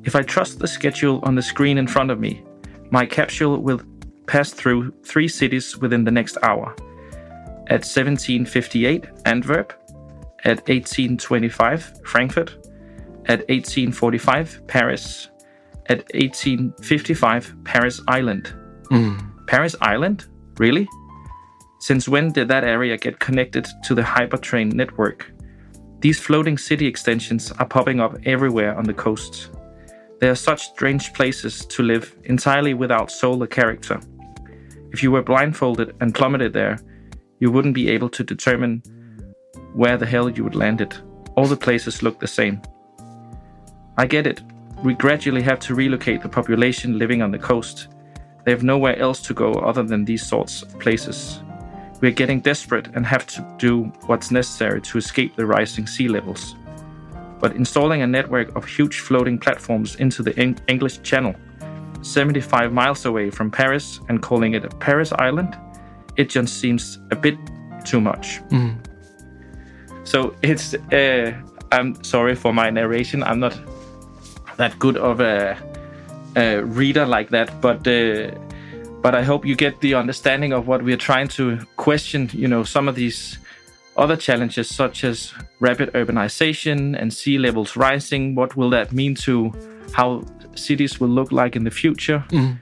[0.03, 2.43] If I trust the schedule on the screen in front of me,
[2.89, 3.81] my capsule will
[4.27, 6.75] pass through three cities within the next hour.
[7.67, 9.73] At 1758, Antwerp.
[10.43, 12.49] At 1825, Frankfurt.
[13.25, 15.29] At 1845, Paris.
[15.87, 18.53] At 1855, Paris Island.
[18.89, 18.97] Mm.
[18.97, 19.31] うん。
[19.47, 20.27] Paris Island?
[20.59, 20.87] Really?
[21.79, 25.30] Since when did that area get connected to the hypertrain network?
[26.01, 29.51] These floating city extensions are popping up everywhere on the coast.
[30.19, 33.99] They are such strange places to live entirely without soul or character.
[34.91, 36.79] If you were blindfolded and plummeted there,
[37.39, 38.81] you wouldn't be able to determine
[39.73, 40.99] where the hell you would land it.
[41.35, 42.61] All the places look the same.
[43.99, 44.41] I get it.
[44.83, 47.89] We gradually have to relocate the population living on the coast.
[48.43, 51.43] They have nowhere else to go other than these sorts of places.
[52.01, 56.07] We are getting desperate and have to do what's necessary to escape the rising sea
[56.07, 56.55] levels.
[57.39, 61.35] But installing a network of huge floating platforms into the Eng- English Channel,
[62.01, 65.55] 75 miles away from Paris, and calling it a Paris Island,
[66.17, 67.37] it just seems a bit
[67.85, 68.41] too much.
[68.51, 68.77] うん。
[70.03, 70.75] So it's.
[70.91, 71.33] Uh,
[71.71, 73.23] I'm sorry for my narration.
[73.23, 73.57] I'm not
[74.57, 75.57] that good of a,
[76.35, 78.31] a reader like that, but uh,
[79.01, 82.29] but I hope you get the understanding of what we're trying to question.
[82.33, 83.37] You know, some of these
[83.97, 88.35] other challenges, such as rapid urbanization and sea levels rising.
[88.35, 89.51] What will that mean to
[89.93, 90.23] how
[90.55, 92.23] cities will look like in the future?
[92.29, 92.61] Mm.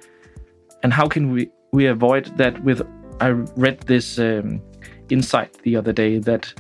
[0.84, 2.63] And how can we we avoid that?
[2.63, 2.82] With
[3.19, 4.62] I read this um,
[5.10, 6.54] insight the other day that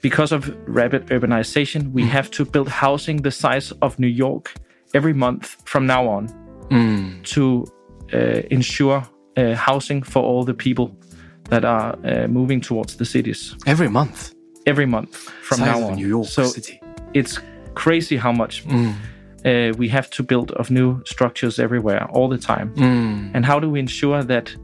[0.00, 4.54] because of rapid urbanization, we have to build housing the size of New York
[4.94, 6.28] every month from now on
[6.70, 7.20] うん。
[7.22, 7.64] to
[8.12, 9.02] uh, ensure
[9.36, 10.96] uh, housing for all the people
[11.50, 14.32] that are uh, moving towards the cities every month.
[14.66, 15.96] Every month from Size now on.
[15.96, 16.80] New York so City.
[17.14, 17.40] It's
[17.74, 18.64] crazy how much.
[18.66, 18.94] Mm.
[19.44, 22.74] Uh, we have to build of new structures everywhere all the time.
[22.74, 23.30] Mm.
[23.34, 24.54] And how do we ensure that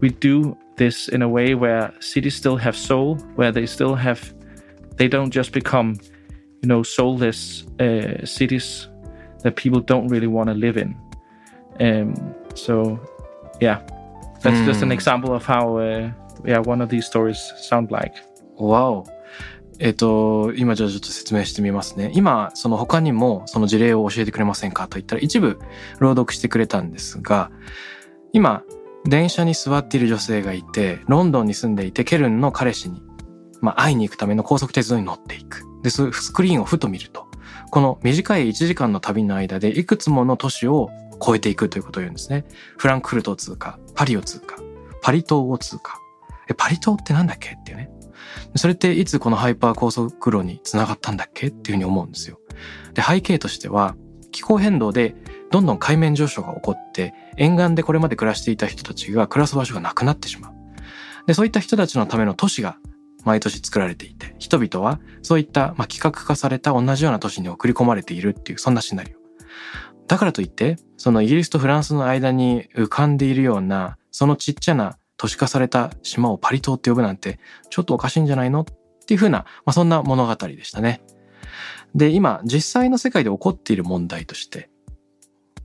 [0.00, 4.32] we do this in a way where cities still have soul, where they still have,
[4.96, 5.96] they don't just become,
[6.62, 8.88] you know, soulless uh, cities
[9.42, 10.96] that people don't really want to live in.
[11.80, 12.98] Um, so,
[13.60, 13.80] yeah,
[14.42, 16.10] that's just an example of how, uh,
[16.44, 18.14] yeah, one of these stories sound like.
[18.58, 19.06] わお。
[19.78, 22.10] えっ、と、今じゃあちょっと説明してみますね。
[22.14, 24.88] 今、その他にもその事例を教えてくれませんか？
[24.88, 25.58] と言ったら一部
[26.00, 27.50] 朗読してくれたんですが、
[28.32, 28.62] 今、
[29.06, 33.02] 電車に座っている女性がいて、ロンドンに住んでいて、ケルンの彼氏に、
[33.62, 35.64] まあ、会いに行くための高速鉄道に乗っていく。
[35.82, 37.26] で、スクリーンをふと見ると、
[37.70, 40.90] この短い1時間の旅の間でいくつもの都市を
[41.22, 42.44] 越えていくということを言うんですね。
[42.76, 44.56] フランクフルトを通過、パリを通過、
[45.02, 45.98] パリ島を通過。
[46.48, 47.90] え、パリ島ってなんだっけっていうね。
[48.56, 52.40] それっていつこのハイパー高速路につながったんだっけっていうふうに思うんですよ。
[52.94, 53.96] で、背景としては、
[54.32, 55.14] 気候変動で
[55.50, 60.52] どんどん海面上昇が起こって、沿岸でこれまで暮らしていた人たちが暮らす場所がなくなってしまう。
[61.26, 62.78] で、そういった人たちのための都市が
[63.24, 69.20] 毎年作られていて、人々はそういった、まあ、企画化された同じような都市に送り込まれているっていう、そんなシナリオ。
[70.10, 77.38] だからといって、そのイギリスとフランスの間に浮かんでいるような、そのちっちゃな都市化された島をパリ島って呼ぶなんて、
[77.70, 78.64] ちょっとおかしいんじゃないのっ
[79.06, 81.00] ていうふうな、まあ、そんな物語でしたね。
[81.94, 84.68] で、今、実際の世界で起こっている問題として、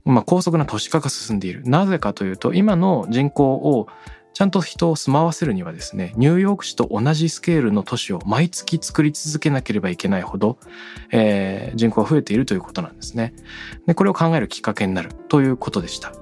[0.04, 1.64] まあ、高速な都市化が進んでいる。
[1.64, 3.88] なぜかというと、今の人口を
[4.36, 10.58] ちゃんと人を住まわせるにはですね、ニューヨーク市と同じスケールの都市を毎月作り続けなければいけないほど、
[11.10, 13.32] えー人口が増えているということなんですね。
[13.86, 16.12] で、これを考えるきっかけになるということでした。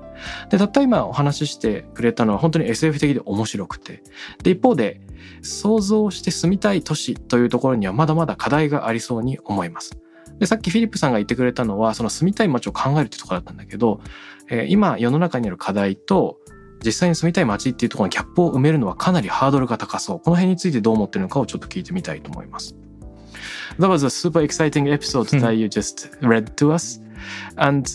[0.49, 4.05] で、たった今お話ししてくれたのは本当に SF 的で面白くて、
[4.45, 5.01] で、一方で、
[5.43, 9.99] 想像して住みたい都市というところにはまだまだ課題がありそうに思います。
[10.39, 13.99] で、さっきフィリップさんが言ってくれたのは、その住みたい街を考えるってところだったんだけど、
[14.51, 16.39] えー今世の中にある課題と、
[16.84, 20.20] 実際に住みたい街っていうところのギャップを埋めるのはかなりハードルが高そう。
[20.20, 22.76] この辺についてどう思ってるのかをちょっと聞いてみたいと思います。
[23.80, 27.02] That was a super exciting episode that you just read to us.
[27.58, 27.90] And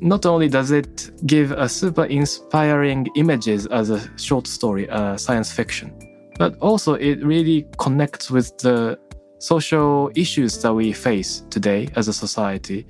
[0.00, 5.52] not only does it give a super inspiring images as a short story, uh, science
[5.52, 5.92] fiction,
[6.38, 8.98] but also it really connects with the
[9.38, 12.86] social issues that we face today as a society.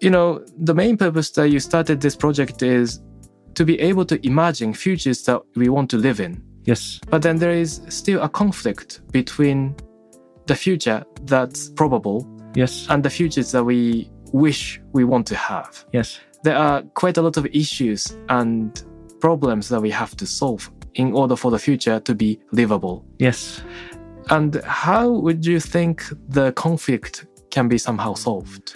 [0.00, 3.00] You know, the main purpose that you started this project is
[3.55, 6.43] to be able to imagine futures that we want to live in.
[6.65, 6.99] Yes.
[7.09, 9.75] But then there is still a conflict between
[10.47, 12.87] the future that's probable Yes.
[12.89, 15.85] and the futures that we wish we want to have.
[15.93, 16.19] Yes.
[16.43, 18.83] There are quite a lot of issues and
[19.19, 23.05] problems that we have to solve in order for the future to be livable.
[23.19, 23.61] Yes.
[24.29, 28.75] And how would you think the conflict can be somehow solved?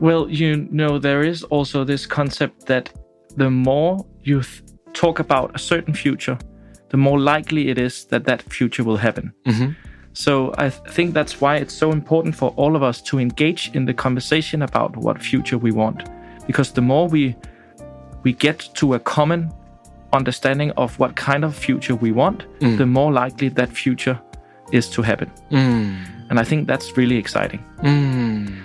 [0.00, 2.90] Well, you know, there is also this concept that
[3.36, 6.38] the more you th- talk about a certain future,
[6.88, 9.32] the more likely it is that that future will happen.
[9.44, 9.72] Mm-hmm.
[10.12, 13.70] So I th- think that's why it's so important for all of us to engage
[13.74, 16.08] in the conversation about what future we want,
[16.46, 17.36] because the more we
[18.22, 19.52] we get to a common
[20.12, 22.76] understanding of what kind of future we want, mm.
[22.78, 24.18] the more likely that future
[24.72, 25.30] is to happen.
[25.50, 25.96] Mm.
[26.30, 27.64] And I think that's really exciting.
[27.82, 28.62] Mm.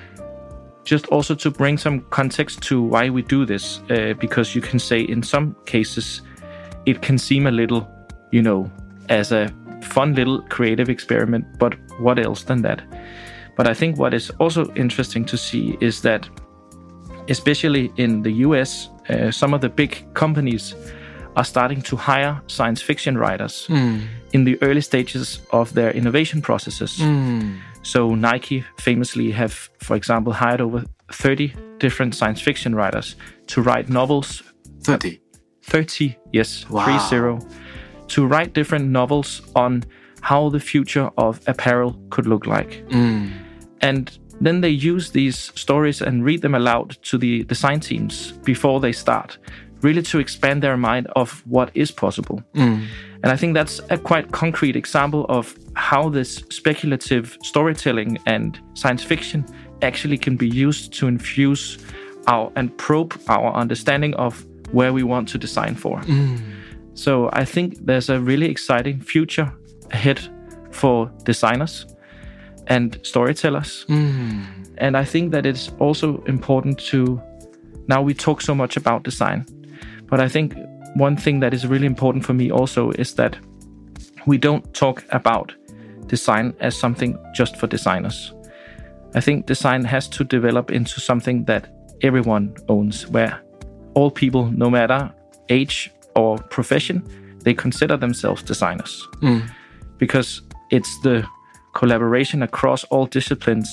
[0.84, 4.80] Just also to bring some context to why we do this, uh, because you can
[4.80, 6.22] say in some cases
[6.86, 7.88] it can seem a little,
[8.32, 8.70] you know,
[9.10, 12.82] as a fun little creative experiment, but what else than that?
[13.58, 16.28] But I think what is also interesting to see is that,
[17.30, 20.76] especially in the US, uh, some of the big companies
[21.36, 23.68] are starting to hire science fiction writers
[24.34, 27.00] in the early stages of their innovation processes.
[27.84, 33.16] So Nike famously have, for example, hired over 30 different science fiction writers
[33.48, 34.44] to write novels.
[34.84, 35.20] 30.
[35.64, 36.70] 30 yes.
[36.70, 37.00] Wow.
[37.00, 37.46] 30
[38.08, 39.84] to write different novels on
[40.22, 42.86] how the future of apparel could look like.
[42.90, 43.32] Mm.
[43.82, 48.80] And then they use these stories and read them aloud to the design teams before
[48.80, 49.38] they start
[49.84, 52.86] really to expand their mind of what is possible mm.
[53.24, 59.04] and i think that's a quite concrete example of how this speculative storytelling and science
[59.04, 59.46] fiction
[59.82, 61.78] actually can be used to infuse
[62.28, 66.40] our and probe our understanding of where we want to design for mm.
[66.94, 69.52] so I think there's a really exciting future
[69.92, 70.20] ahead
[70.72, 71.86] for designers
[72.68, 73.86] and storytellers.
[73.90, 74.46] Mm.
[74.78, 77.22] and I think that it's also important to.
[77.88, 79.46] Now we talk so much about design,
[80.12, 80.54] but I think
[80.96, 83.38] one thing that is really important for me also is that
[84.28, 85.56] we don't talk about
[86.08, 88.34] design as something just for designers.
[89.16, 93.42] I think design has to develop into something that everyone owns, where
[93.94, 95.14] all people, no matter
[95.50, 97.04] age or profession,
[97.44, 99.08] they consider themselves designers.
[99.22, 99.50] Mm.
[99.98, 100.42] Because
[100.72, 101.26] it's the
[101.74, 103.70] collaboration across all disciplines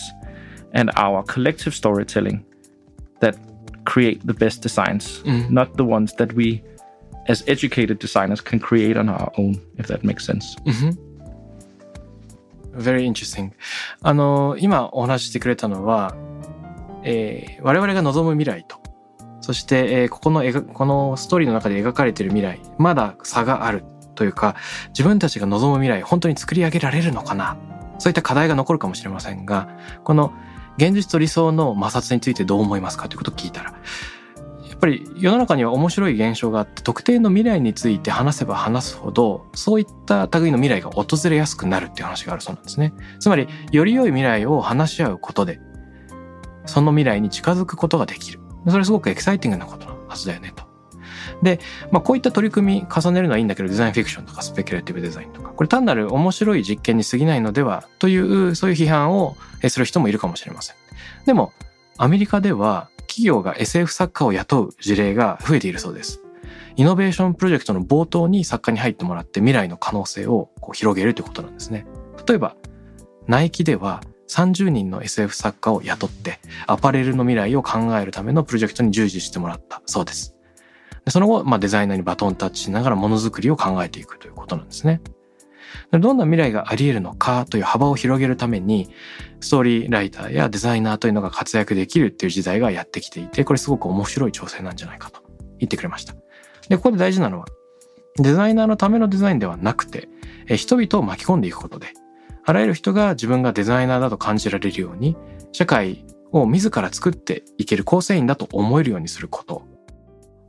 [0.73, 2.45] and our collective storytelling
[3.21, 3.37] that
[3.89, 6.63] create the best designs, not the ones that we
[7.29, 10.57] as educated designers can create on our own, if that makes sense.
[12.75, 13.53] Very interesting.
[14.03, 16.15] あの、今お話ししてくれたのは、
[17.03, 18.77] えー我々が望む未来と、
[19.41, 23.85] そして、えーここの描このストーリーの中で描かれている未来、まだ差がある
[24.15, 24.55] というか、
[24.91, 27.57] 自分たちが望む未来、本当に作り上げられるのかな
[27.99, 29.69] そういった課題が残るかもしれませんが、
[30.05, 30.33] この
[30.79, 33.75] 現実と理想の摩擦についてどう思いますかということを聞いたら、
[34.69, 42.95] やっぱり世の中には面白い現象があって特定の未来について話せば話すほどそういった類の未来が訪れやすくなるっていう話があるそうなんですね。
[43.19, 45.61] つまりより良い未来を話し合うことで
[46.65, 48.41] その未来に近づくことができる。
[48.69, 50.68] それすごくエキサイティングなことのはずだよねと。
[51.43, 51.61] で、
[51.91, 59.37] まあ、こういった取り組み重ねるのはいいんだけどデザインフィクションとかスペキュレーティブデザインとかこれ単なる面白い実験に過ぎないのではというそういう批判を
[59.69, 60.77] する人もいるかもしれません。
[61.27, 61.53] でも
[61.97, 66.21] アメリカでは企業が SF 作家を雇う事例が増えているそうです。
[66.77, 71.87] イノベーションプロジェクトの冒頭に作家に入ってもらって未来の可能性をこう広げるということなんですね。
[72.27, 72.55] 例えば、
[73.27, 76.39] ナイキでは30人の SF 作家を雇って
[76.69, 80.37] アパレルの未来を考えるためのプロジェクトに従事してもらったそうです。
[81.11, 85.01] その後、まあ、デザイナーにバトンタッチしながらものづくりを考えていくということなんですね。
[85.93, 88.89] どんな未来があり得るのかという幅を広げるために
[89.41, 95.23] ストーリーライターやデザイナーというのが活躍できるっていう時代がやってきていてこれすごく面白い挑戦なんじゃないかと
[95.59, 96.15] 言ってくれました。
[96.69, 97.47] でここで大事なのは
[98.17, 100.09] デザイナーのためのデザインではなくて
[100.57, 101.89] 人々を巻き込んでいくことで
[102.45, 105.17] あらゆる人が自分がデザイナーだと感じられるように
[105.53, 109.63] 社会を自ら作っていける構成員だと思えるようにすること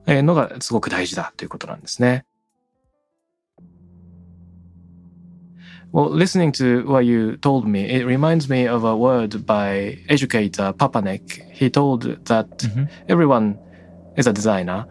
[0.09, 2.25] のがすごく大事だということなんですね。
[5.93, 11.41] Well, listening to what you told me, it reminds me of a word by educator Papanek.
[11.53, 12.49] He told that
[13.09, 13.57] everyone
[14.16, 14.87] is a designer,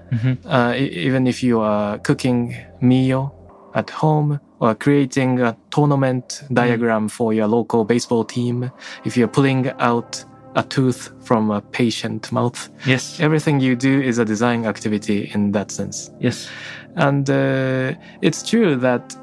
[0.45, 3.33] uh, e- even if you are cooking meal
[3.75, 8.71] at home or creating a tournament diagram for your local baseball team,
[9.03, 10.23] if you're pulling out
[10.54, 13.20] a tooth from a patient mouth, Yes.
[13.20, 16.10] everything you do is a design activity in that sense.
[16.20, 16.48] Yes.
[16.96, 19.16] And uh, it's true that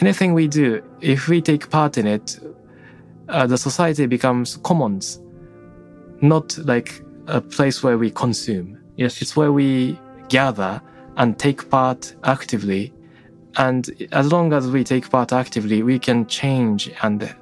[0.00, 2.38] anything we do, if we take part in it,
[3.28, 5.20] uh, the society becomes commons,
[6.20, 8.78] not like a place where we consume.
[8.96, 9.22] Yes.
[9.22, 9.98] It's where we
[10.28, 10.80] gather
[11.16, 12.92] and take part actively.
[13.56, 17.34] And as long as we take part actively, we can change and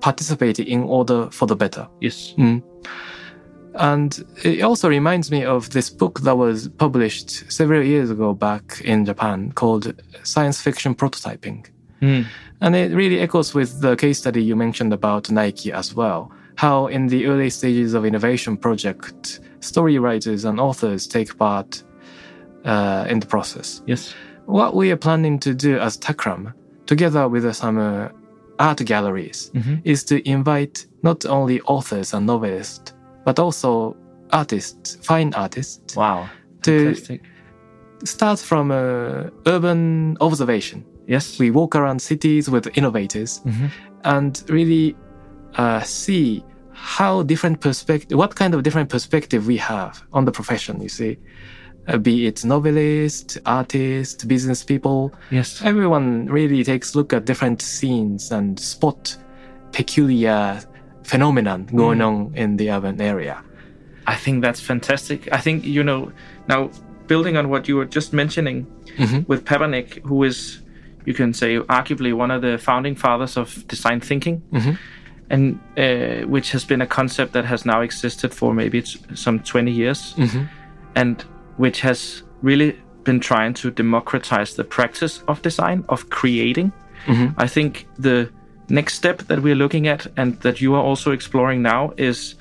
[0.00, 1.88] participate in order for the better.
[2.00, 2.34] Yes.
[2.38, 2.62] Mm.
[3.74, 8.80] And it also reminds me of this book that was published several years ago back
[8.82, 11.66] in Japan called Science Fiction Prototyping.
[12.00, 12.26] Mm.
[12.62, 16.32] And it really echoes with the case study you mentioned about Nike as well.
[16.56, 21.82] How in the early stages of innovation project, story writers and authors take part
[22.64, 23.82] uh, in the process.
[23.86, 24.14] Yes.
[24.46, 26.54] What we are planning to do as Takram,
[26.86, 28.08] together with some uh,
[28.58, 29.80] art galleries, Mhm.
[29.84, 32.92] is to invite not only authors and novelists,
[33.24, 33.96] but also
[34.32, 36.28] artists, fine artists, Wow.
[36.62, 37.20] to Fantastic.
[38.04, 40.84] start from uh, urban observation.
[41.06, 41.38] Yes.
[41.38, 43.70] We walk around cities with innovators Mhm.
[44.04, 44.96] and really
[45.58, 50.82] uh, see how different perspective, what kind of different perspective we have on the profession.
[50.82, 51.16] You see,
[51.88, 55.12] uh, be it novelist, artist, business people.
[55.30, 55.62] Yes.
[55.62, 59.16] Everyone really takes a look at different scenes and spot
[59.72, 60.60] peculiar
[61.04, 63.42] phenomenon going on in the urban area.
[64.06, 65.28] I think that's fantastic.
[65.32, 66.12] I think, you know,
[66.48, 66.70] now
[67.06, 68.66] building on what you were just mentioning
[68.98, 69.26] Mhm.
[69.28, 70.60] with Papanek, who is,
[71.04, 74.78] you can say, arguably one of the founding fathers of design thinking, Mhm.
[75.30, 79.38] and uh, which has been a concept that has now existed for maybe t- some
[79.40, 80.48] 20 years, Mhm.
[80.96, 81.24] and
[81.56, 86.72] which has really been trying to democratize the practice of design, of creating.
[87.06, 87.34] Mhm.
[87.38, 88.28] I think the
[88.68, 92.34] next step that we're looking at and that you are also exploring now is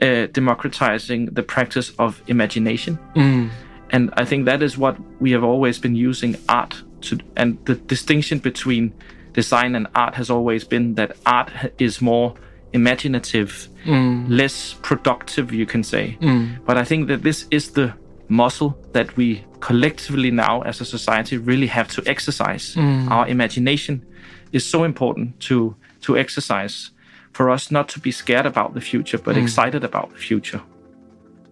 [0.00, 2.98] uh, democratizing the practice of imagination.
[3.14, 3.50] Mm.
[3.90, 7.74] And I think that is what we have always been using art to, and the
[7.74, 8.92] distinction between
[9.34, 12.34] design and art has always been that art is more
[12.72, 14.24] imaginative, Mm.
[14.28, 16.16] less productive, you can say.
[16.20, 16.48] Mm.
[16.66, 17.92] But I think that this is the
[18.31, 22.75] muscle that we collectively now as a society really have to exercise.
[23.09, 24.05] Our imagination
[24.51, 26.91] is so important to to exercise
[27.31, 30.61] for us not to be scared about the future, but excited about the future.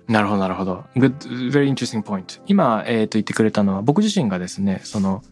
[0.08, 0.86] なるほど、なるほど。
[0.96, 1.18] Good,
[1.52, 2.40] very interesting point.
[2.46, 5.24] 今、えっ、と言ってくれたのは、僕自身がですね、その、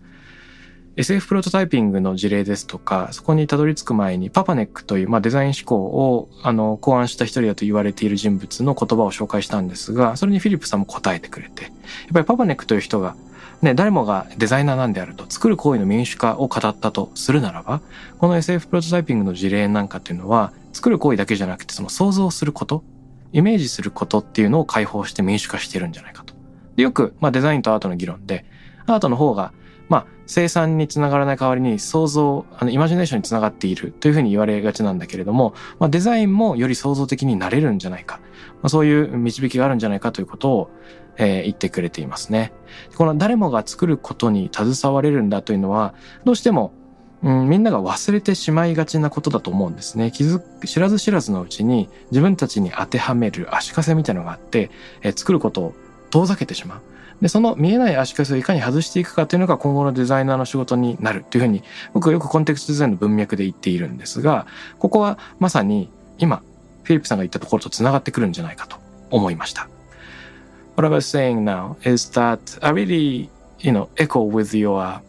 [0.99, 11.72] SF プロトタイピングの事例ですとか、そこにたどり着く前に、パパネックという、まあ、デザイン思考を、あの、考案した一人だと言われている人物の言葉を紹介したんですが、それにフィリップさんも答えてくれて、やっ
[12.14, 13.14] ぱりパパネックという人が、
[13.62, 17.80] ね、誰もがデザイナーなんであると、作る行為の民主化を語ったとするならば、
[18.18, 22.82] この SF プロトタイピングの事例なんかっていうのは、作る行為だけじゃなくて、その想像すること、
[23.32, 26.34] イメージすることっていうのを解放して民主化してるんじゃないかと。
[26.76, 28.44] よく、まあ、デザインとアートの議論で、
[28.86, 29.53] アートの方が、
[30.29, 38.20] 生産につながらない代わりに想像、あの、イマジネーションにつながっているというふうに言われがちなんだけれども、まあ、デザインもより創造的になれるんじゃないか。
[38.57, 40.70] まあ、そういう導きがあるんじゃないかということを、
[41.16, 42.53] えー言ってくれていますね。
[42.95, 46.72] この誰もが作ることに携われるんだというのは、どうしても、
[47.22, 50.12] うん、みんなが忘れてしまいがちなことだと思うんですね。
[50.12, 54.70] 気づ、知らず知らずのうちに自分たちに当てはめる足かせみたいなのがあって、
[55.03, 55.74] えー作ることを
[56.11, 56.81] 遠ざけてしまう。
[57.21, 61.62] で、その見えない足かせをいかに外していくかというのが今後のデザイナーの仕事になるというふうに、
[61.93, 64.47] 僕はよくコンテクストデザインの文脈で言っているんですが、
[64.79, 66.43] ここはまさに今、
[66.85, 68.77] フィリップさんが言ったところと繋がってくるんじゃないかと
[69.11, 69.69] 思いました。
[70.77, 75.01] What I was saying now is that I really, you know, echo with your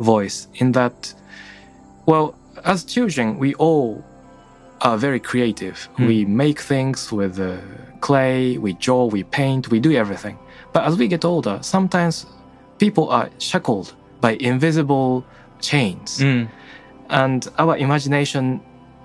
[0.00, 0.92] voice in that,
[2.06, 2.34] well,
[2.64, 4.02] as children, we all
[4.80, 5.88] are very creative.
[5.98, 7.58] We make things with uh,
[8.00, 10.38] clay, we draw, we paint, we do everything.
[10.72, 12.26] But as we get older, sometimes
[12.78, 15.24] people are shackled by invisible
[15.60, 16.18] chains.
[16.18, 16.48] Mm.
[17.10, 18.60] And our imagination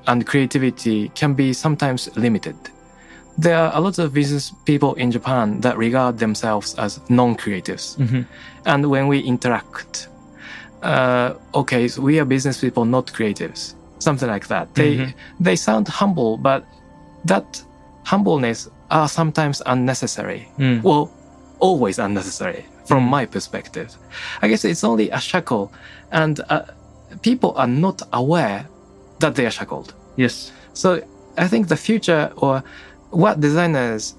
[0.07, 2.55] and creativity can be sometimes limited.
[3.37, 7.97] There are a lot of business people in Japan that regard themselves as non creatives.
[7.97, 8.21] Mm-hmm.
[8.65, 10.07] And when we interact,
[10.81, 14.73] uh, okay, so we are business people, not creatives, something like that.
[14.73, 15.43] They mm-hmm.
[15.43, 16.65] they sound humble, but
[17.25, 17.61] that
[18.05, 20.49] humbleness are sometimes unnecessary.
[20.57, 20.81] Mm.
[20.81, 21.11] Well,
[21.59, 23.95] always unnecessary from my perspective.
[24.41, 25.71] I guess it's only a shackle,
[26.11, 26.63] and uh,
[27.21, 28.67] people are not aware
[29.19, 29.93] that they are shackled.
[30.15, 30.51] Yes.
[30.73, 31.01] So
[31.37, 32.63] I think the future or
[33.09, 34.15] what designers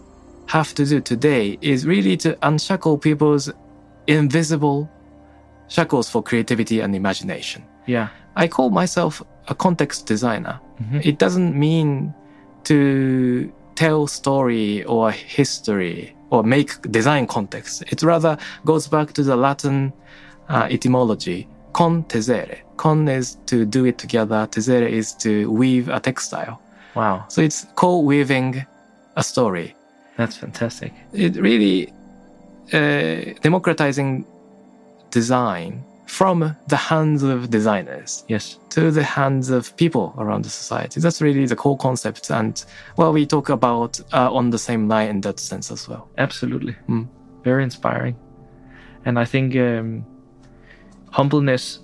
[0.47, 3.51] have to do today is really to unshackle people's
[4.07, 4.91] invisible
[5.69, 7.65] shackles for creativity and imagination.
[7.87, 8.09] Yeah.
[8.37, 10.61] I call myself a context designer.
[11.03, 12.15] It doesn't mean
[12.65, 17.83] to tell story or history or make design context.
[17.89, 19.93] It rather goes back to the Latin
[20.49, 22.59] uh, etymology, con tesere.
[22.77, 24.47] Con is to do it together.
[24.51, 26.61] Tesere is to weave a textile.
[26.95, 27.25] Wow.
[27.29, 28.65] So it's co-weaving
[29.17, 29.75] a story.
[30.17, 30.93] That's fantastic.
[31.13, 31.93] It really
[32.73, 34.27] uh, democratizing
[35.11, 38.59] design from the hands of designers Yes.
[38.71, 41.01] to the hands of people around the society.
[41.01, 42.31] That's really the core concept.
[42.31, 42.65] And
[42.97, 46.09] well, we talk about uh, on the same line in that sense as well.
[46.17, 46.75] Absolutely.
[46.89, 47.09] Mm.
[47.45, 48.17] Very inspiring.
[49.05, 50.05] And I think um,
[51.11, 51.81] humbleness,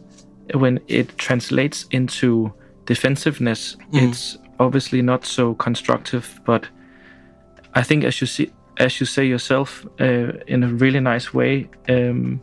[0.55, 2.53] when it translates into
[2.87, 6.41] defensiveness, it's obviously not so constructive.
[6.47, 6.67] But
[7.75, 11.69] I think, as you see, as you say yourself, uh, in a really nice way,
[11.89, 12.41] um,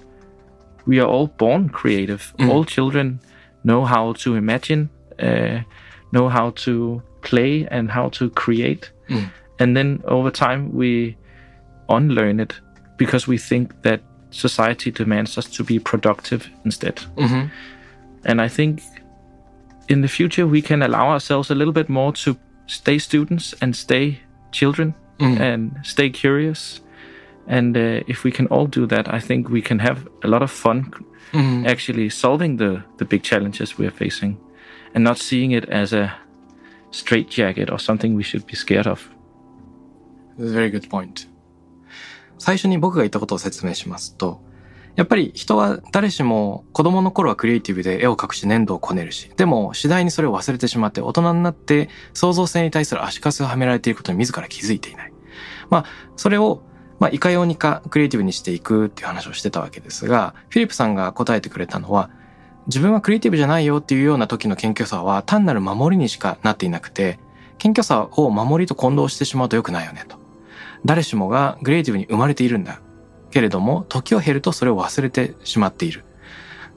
[0.86, 2.34] we are all born creative.
[2.38, 2.50] Mm.
[2.50, 3.20] All children
[3.64, 5.60] know how to imagine, uh,
[6.12, 8.92] know how to play, and how to create.
[9.10, 9.30] Mm.
[9.60, 11.18] And then over time, we
[11.90, 12.54] unlearn it
[12.98, 14.02] because we think that
[14.32, 16.96] society demands us to be productive instead.
[17.16, 17.48] Mm-hmm.
[18.26, 18.82] And I think
[19.88, 23.76] in the future, we can allow ourselves a little bit more to stay students and
[23.76, 24.20] stay
[24.52, 25.40] children mm.
[25.40, 26.82] and stay curious.
[27.48, 30.42] And uh, if we can all do that, I think we can have a lot
[30.42, 30.92] of fun
[31.66, 34.38] actually solving the, the big challenges we're facing
[34.94, 36.14] and not seeing it as a
[36.92, 39.10] straitjacket or something we should be scared of.
[40.38, 41.28] Very good point.
[42.38, 44.42] 最初に僕が言ったことを説明しますと、
[44.96, 55.14] やっぱり人は誰しも子供の頃はクリエイティブで絵を描くし粘土をこねるし、でも次第にそれを忘れてしまって大人になって創造性に対する足かせをはめられていることに自ら気づいていない。
[55.70, 55.86] まあ、
[56.18, 56.64] それを、
[57.02, 62.12] まあ、いかようにかクリエイティブにしていくっていう話をしてたわけですが、フィリップさんが答えてくれたのは、
[62.68, 67.18] 自分はクリエイティブじゃないよっていうような時の謙虚さは単なる守りにしかなっていなくて、
[67.58, 70.18] 謙虚さを守りと混同してしまうと良くないよねと。
[70.86, 72.80] 誰しもがクリエイティブに生まれているんだ。
[73.32, 76.06] けれども、時を経るとそれを忘れてしまっている。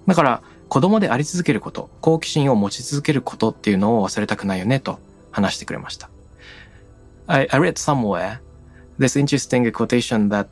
[0.06, 5.00] だから、子供であり続けること、好奇心を持ち続けることっていうのを忘れたくないよねと
[5.30, 6.08] 話してくれました。
[7.26, 8.38] I, I read somewhere
[8.98, 10.48] this interesting quotation that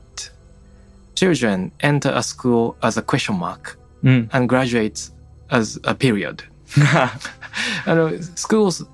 [1.14, 4.28] children enter a school as a question mark mm.
[4.32, 5.10] and graduate
[5.50, 6.42] as a period.
[8.34, 8.84] schools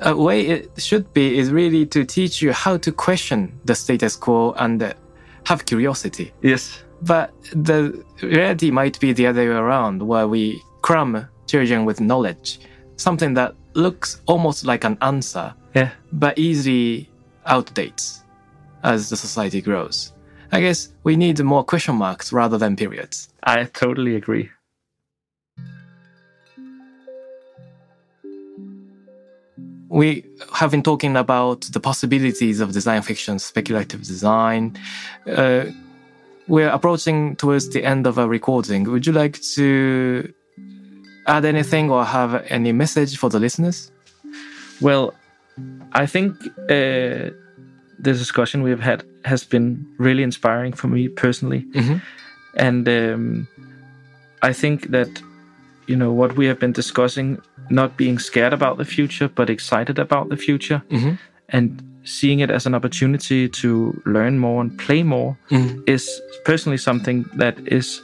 [0.00, 4.16] a way it should be is really to teach you how to question the status
[4.16, 4.94] quo and
[5.44, 6.32] have curiosity.
[6.42, 6.82] Yes.
[7.02, 12.60] But the reality might be the other way around, where we cram children with knowledge,
[12.96, 15.90] something that looks almost like an answer, yeah.
[16.12, 17.10] but easily
[17.46, 18.23] outdates
[18.84, 20.12] as the society grows.
[20.52, 23.28] I guess we need more question marks rather than periods.
[23.42, 24.50] I totally agree.
[29.88, 34.76] We have been talking about the possibilities of design fiction, speculative design.
[35.26, 35.66] Uh,
[36.46, 38.84] we're approaching towards the end of our recording.
[38.90, 40.32] Would you like to
[41.26, 43.90] add anything or have any message for the listeners?
[44.80, 45.14] Well,
[45.92, 46.36] I think
[46.68, 47.30] uh,
[47.98, 51.96] the discussion we've had has been really inspiring for me personally, mm-hmm.
[52.56, 53.48] and um,
[54.42, 55.22] I think that
[55.86, 57.40] you know what we have been discussing,
[57.70, 61.14] not being scared about the future, but excited about the future, mm-hmm.
[61.48, 65.80] and seeing it as an opportunity to learn more and play more mm-hmm.
[65.86, 68.02] is personally something that is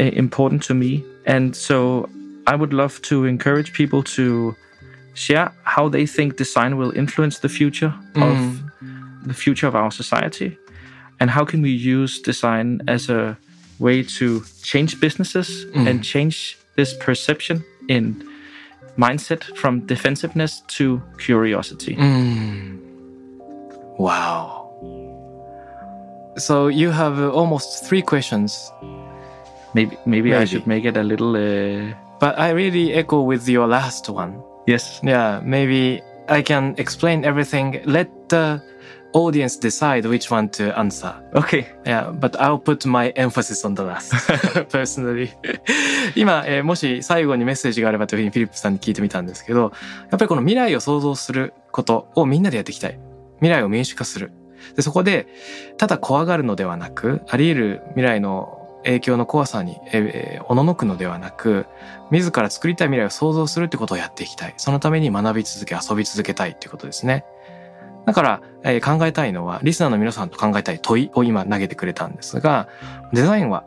[0.00, 2.08] uh, important to me, and so
[2.46, 4.56] I would love to encourage people to
[5.14, 8.22] share how they think design will influence the future mm.
[8.22, 8.67] of
[9.28, 10.58] the future of our society
[11.20, 13.36] and how can we use design as a
[13.78, 15.88] way to change businesses mm.
[15.88, 18.24] and change this perception in
[18.96, 22.78] mindset from defensiveness to curiosity mm.
[23.98, 24.64] wow
[26.36, 28.72] so you have uh, almost three questions
[29.74, 33.48] maybe, maybe, maybe i should make it a little uh, but i really echo with
[33.48, 35.00] your last one Yes.
[35.02, 37.80] Yeah, maybe I can explain everything.
[37.86, 38.60] Let the
[39.12, 41.14] audience decide which one to answer.
[41.34, 41.66] Okay.
[41.84, 44.12] Yeah, but I'll put my emphasis on the last,
[44.70, 45.30] personally.
[46.14, 49.70] 今、えー、もし最後にメッセージがあればというふうにフィリップさんに聞いてみたんですけど、やっ
[50.10, 52.98] ぱりこの未来を想像することをみんなでやっていきたい。
[53.36, 54.32] 未来を民主化する。
[54.76, 55.26] で、そこで、
[55.76, 61.66] ただ怖がるのではなく、あり得る未来の影響の怖さに、えー、おののくのではなく、
[62.10, 64.54] 自ら作りたい未来を想像するってことをやっていきたい。
[64.56, 67.24] そのために学び続け、遊び続けたいってことですね。
[68.08, 72.66] だから、えー、考えたいのは、リスナーの皆さんと考えたい問いを今投げてくれたんですが、
[73.12, 73.64] デザインは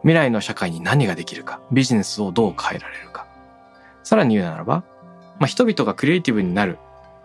[0.00, 3.28] 未来の社会に何ができるか、ビジネスをどう変えられるか。
[4.02, 4.82] さらに言うならば、
[5.38, 6.78] まあ、人々がクリエイティブになる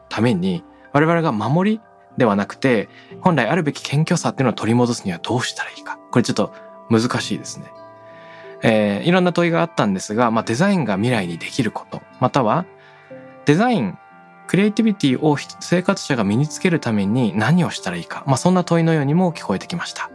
[0.09, 0.63] ために、
[0.93, 1.81] 我々が守り
[2.17, 2.87] ではなくて、
[3.21, 5.97] 本来あるべき謙虚さっていうのを取り戻すにはどうしたらいいか。
[6.11, 6.53] これちょっと
[6.91, 7.65] 難しいですね。
[8.61, 12.65] えー、いろんな問いがあったんですが、まあ、デザインが未来にできること、または
[13.45, 13.97] デザイン、
[14.47, 20.09] クリエイティビティを生活者が身につけるために何をしたらいいか、まあ、そんな問いのようにも聞こえてきました。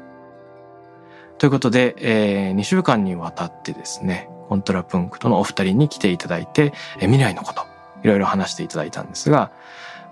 [1.39, 7.63] ということで、えー、2週間にわたってですね、コントラプンクトのお二人に来ていただいて、えー、未来のこと、
[8.03, 9.51] いろいろ話していただいたんですが、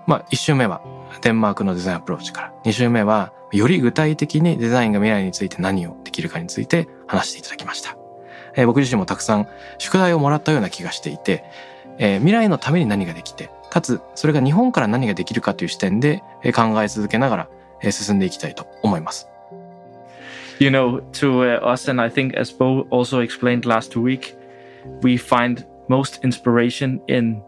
[0.07, 0.81] まあ、1週目は
[1.21, 7.97] デンマークのデザインアプローチから、2週目はより具体的にデザインが未来について何をできるかについて話していただきました。
[8.55, 9.47] えー、僕自身もたくさん
[9.77, 11.43] 宿題をもらったような気がしていて、
[11.97, 16.22] えー、未来のために何ができて、かつそれが日本から何ができるかという視点で
[16.54, 17.48] 考え続けなが
[17.82, 19.28] ら進んでいきたいと思います。
[20.58, 24.34] You know, to uh, us, and I think as Bo also explained last week,
[25.02, 27.42] we find most inspiration in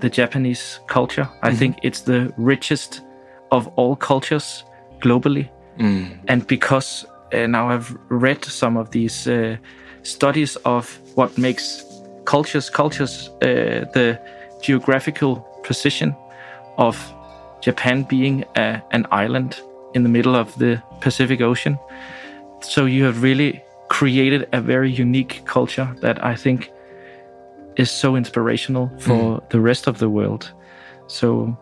[0.00, 1.28] the Japanese culture.
[1.42, 1.58] I mm-hmm.
[1.58, 3.02] think it's the richest
[3.50, 4.64] of all cultures
[5.00, 5.48] globally.
[5.78, 6.18] Mm.
[6.28, 9.56] And because uh, now I've read some of these uh,
[10.02, 11.84] studies of what makes
[12.24, 14.20] cultures, cultures, uh, the
[14.62, 15.36] geographical
[15.67, 16.15] position
[16.77, 16.95] of
[17.61, 19.61] Japan being a, an island
[19.93, 21.77] in the middle of the Pacific Ocean.
[22.61, 26.71] So you have really created a very unique culture that I think
[27.75, 29.49] is so inspirational for mm.
[29.49, 30.51] the rest of the world.
[31.07, 31.57] So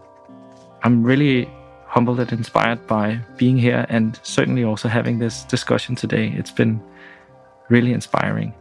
[0.84, 1.50] I'm really
[1.86, 6.34] humbled and inspired by being here and certainly also having this discussion today.
[6.38, 6.82] It's been
[7.70, 8.54] really inspiring.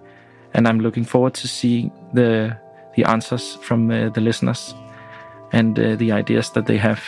[0.55, 2.57] And I'm looking forward to seeing the,
[2.97, 4.75] the answers from uh, the listeners
[5.55, 6.99] and the ideas that they have.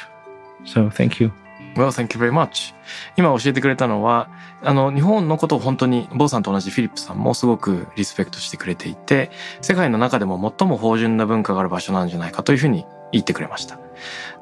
[0.65, 1.33] So thank you.
[1.77, 2.75] Well, thank you very much.
[3.17, 4.31] 今教えてくれたのは、
[4.63, 9.31] あの、日本のことを本当に、坊さんと同じフィリップさんもすごくリスペクトしてくれていて、
[9.61, 13.79] 世界の中でも最も芳醇な文化がある場所なんじゃないかというふうに言ってくれました。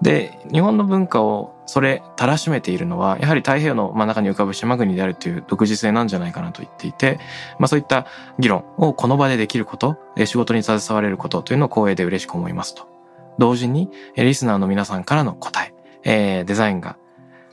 [0.00, 7.18] で、日本の文化をそれたらしめているのは、やはり太平洋の真ん中に浮かぶ島国であるという独自性なんじゃないかなと言っていて、
[7.58, 8.06] まあそういった
[8.38, 12.93] 議論をこの場でできること、仕事に携われることというのを光栄で嬉しく思いますと
[13.38, 15.74] 同時にリスナーの皆さんからの答え、
[16.04, 16.96] えー、デザインが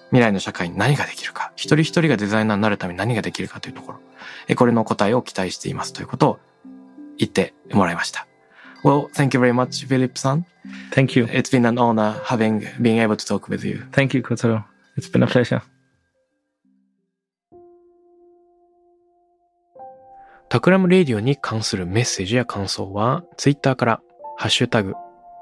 [0.09, 3.99] 未来の社会に何ができるか、一人一人がデザイナーになるために何ができるかというところ、
[4.47, 6.39] えー、これの答えを期待していますということを
[7.17, 8.27] 言ってもらいました。
[8.83, 10.43] Well, thank you very much, Philip-san.
[10.91, 11.25] Thank you.
[11.25, 13.85] It's been an honor having, being able to talk with you.
[13.91, 14.63] Thank you, Kotaro.
[14.97, 15.61] It's been a pleasure.
[20.49, 24.01] タクラムレディオに関するメッセージや感想は、ツイッターから
[24.35, 24.95] ハッシュタグ、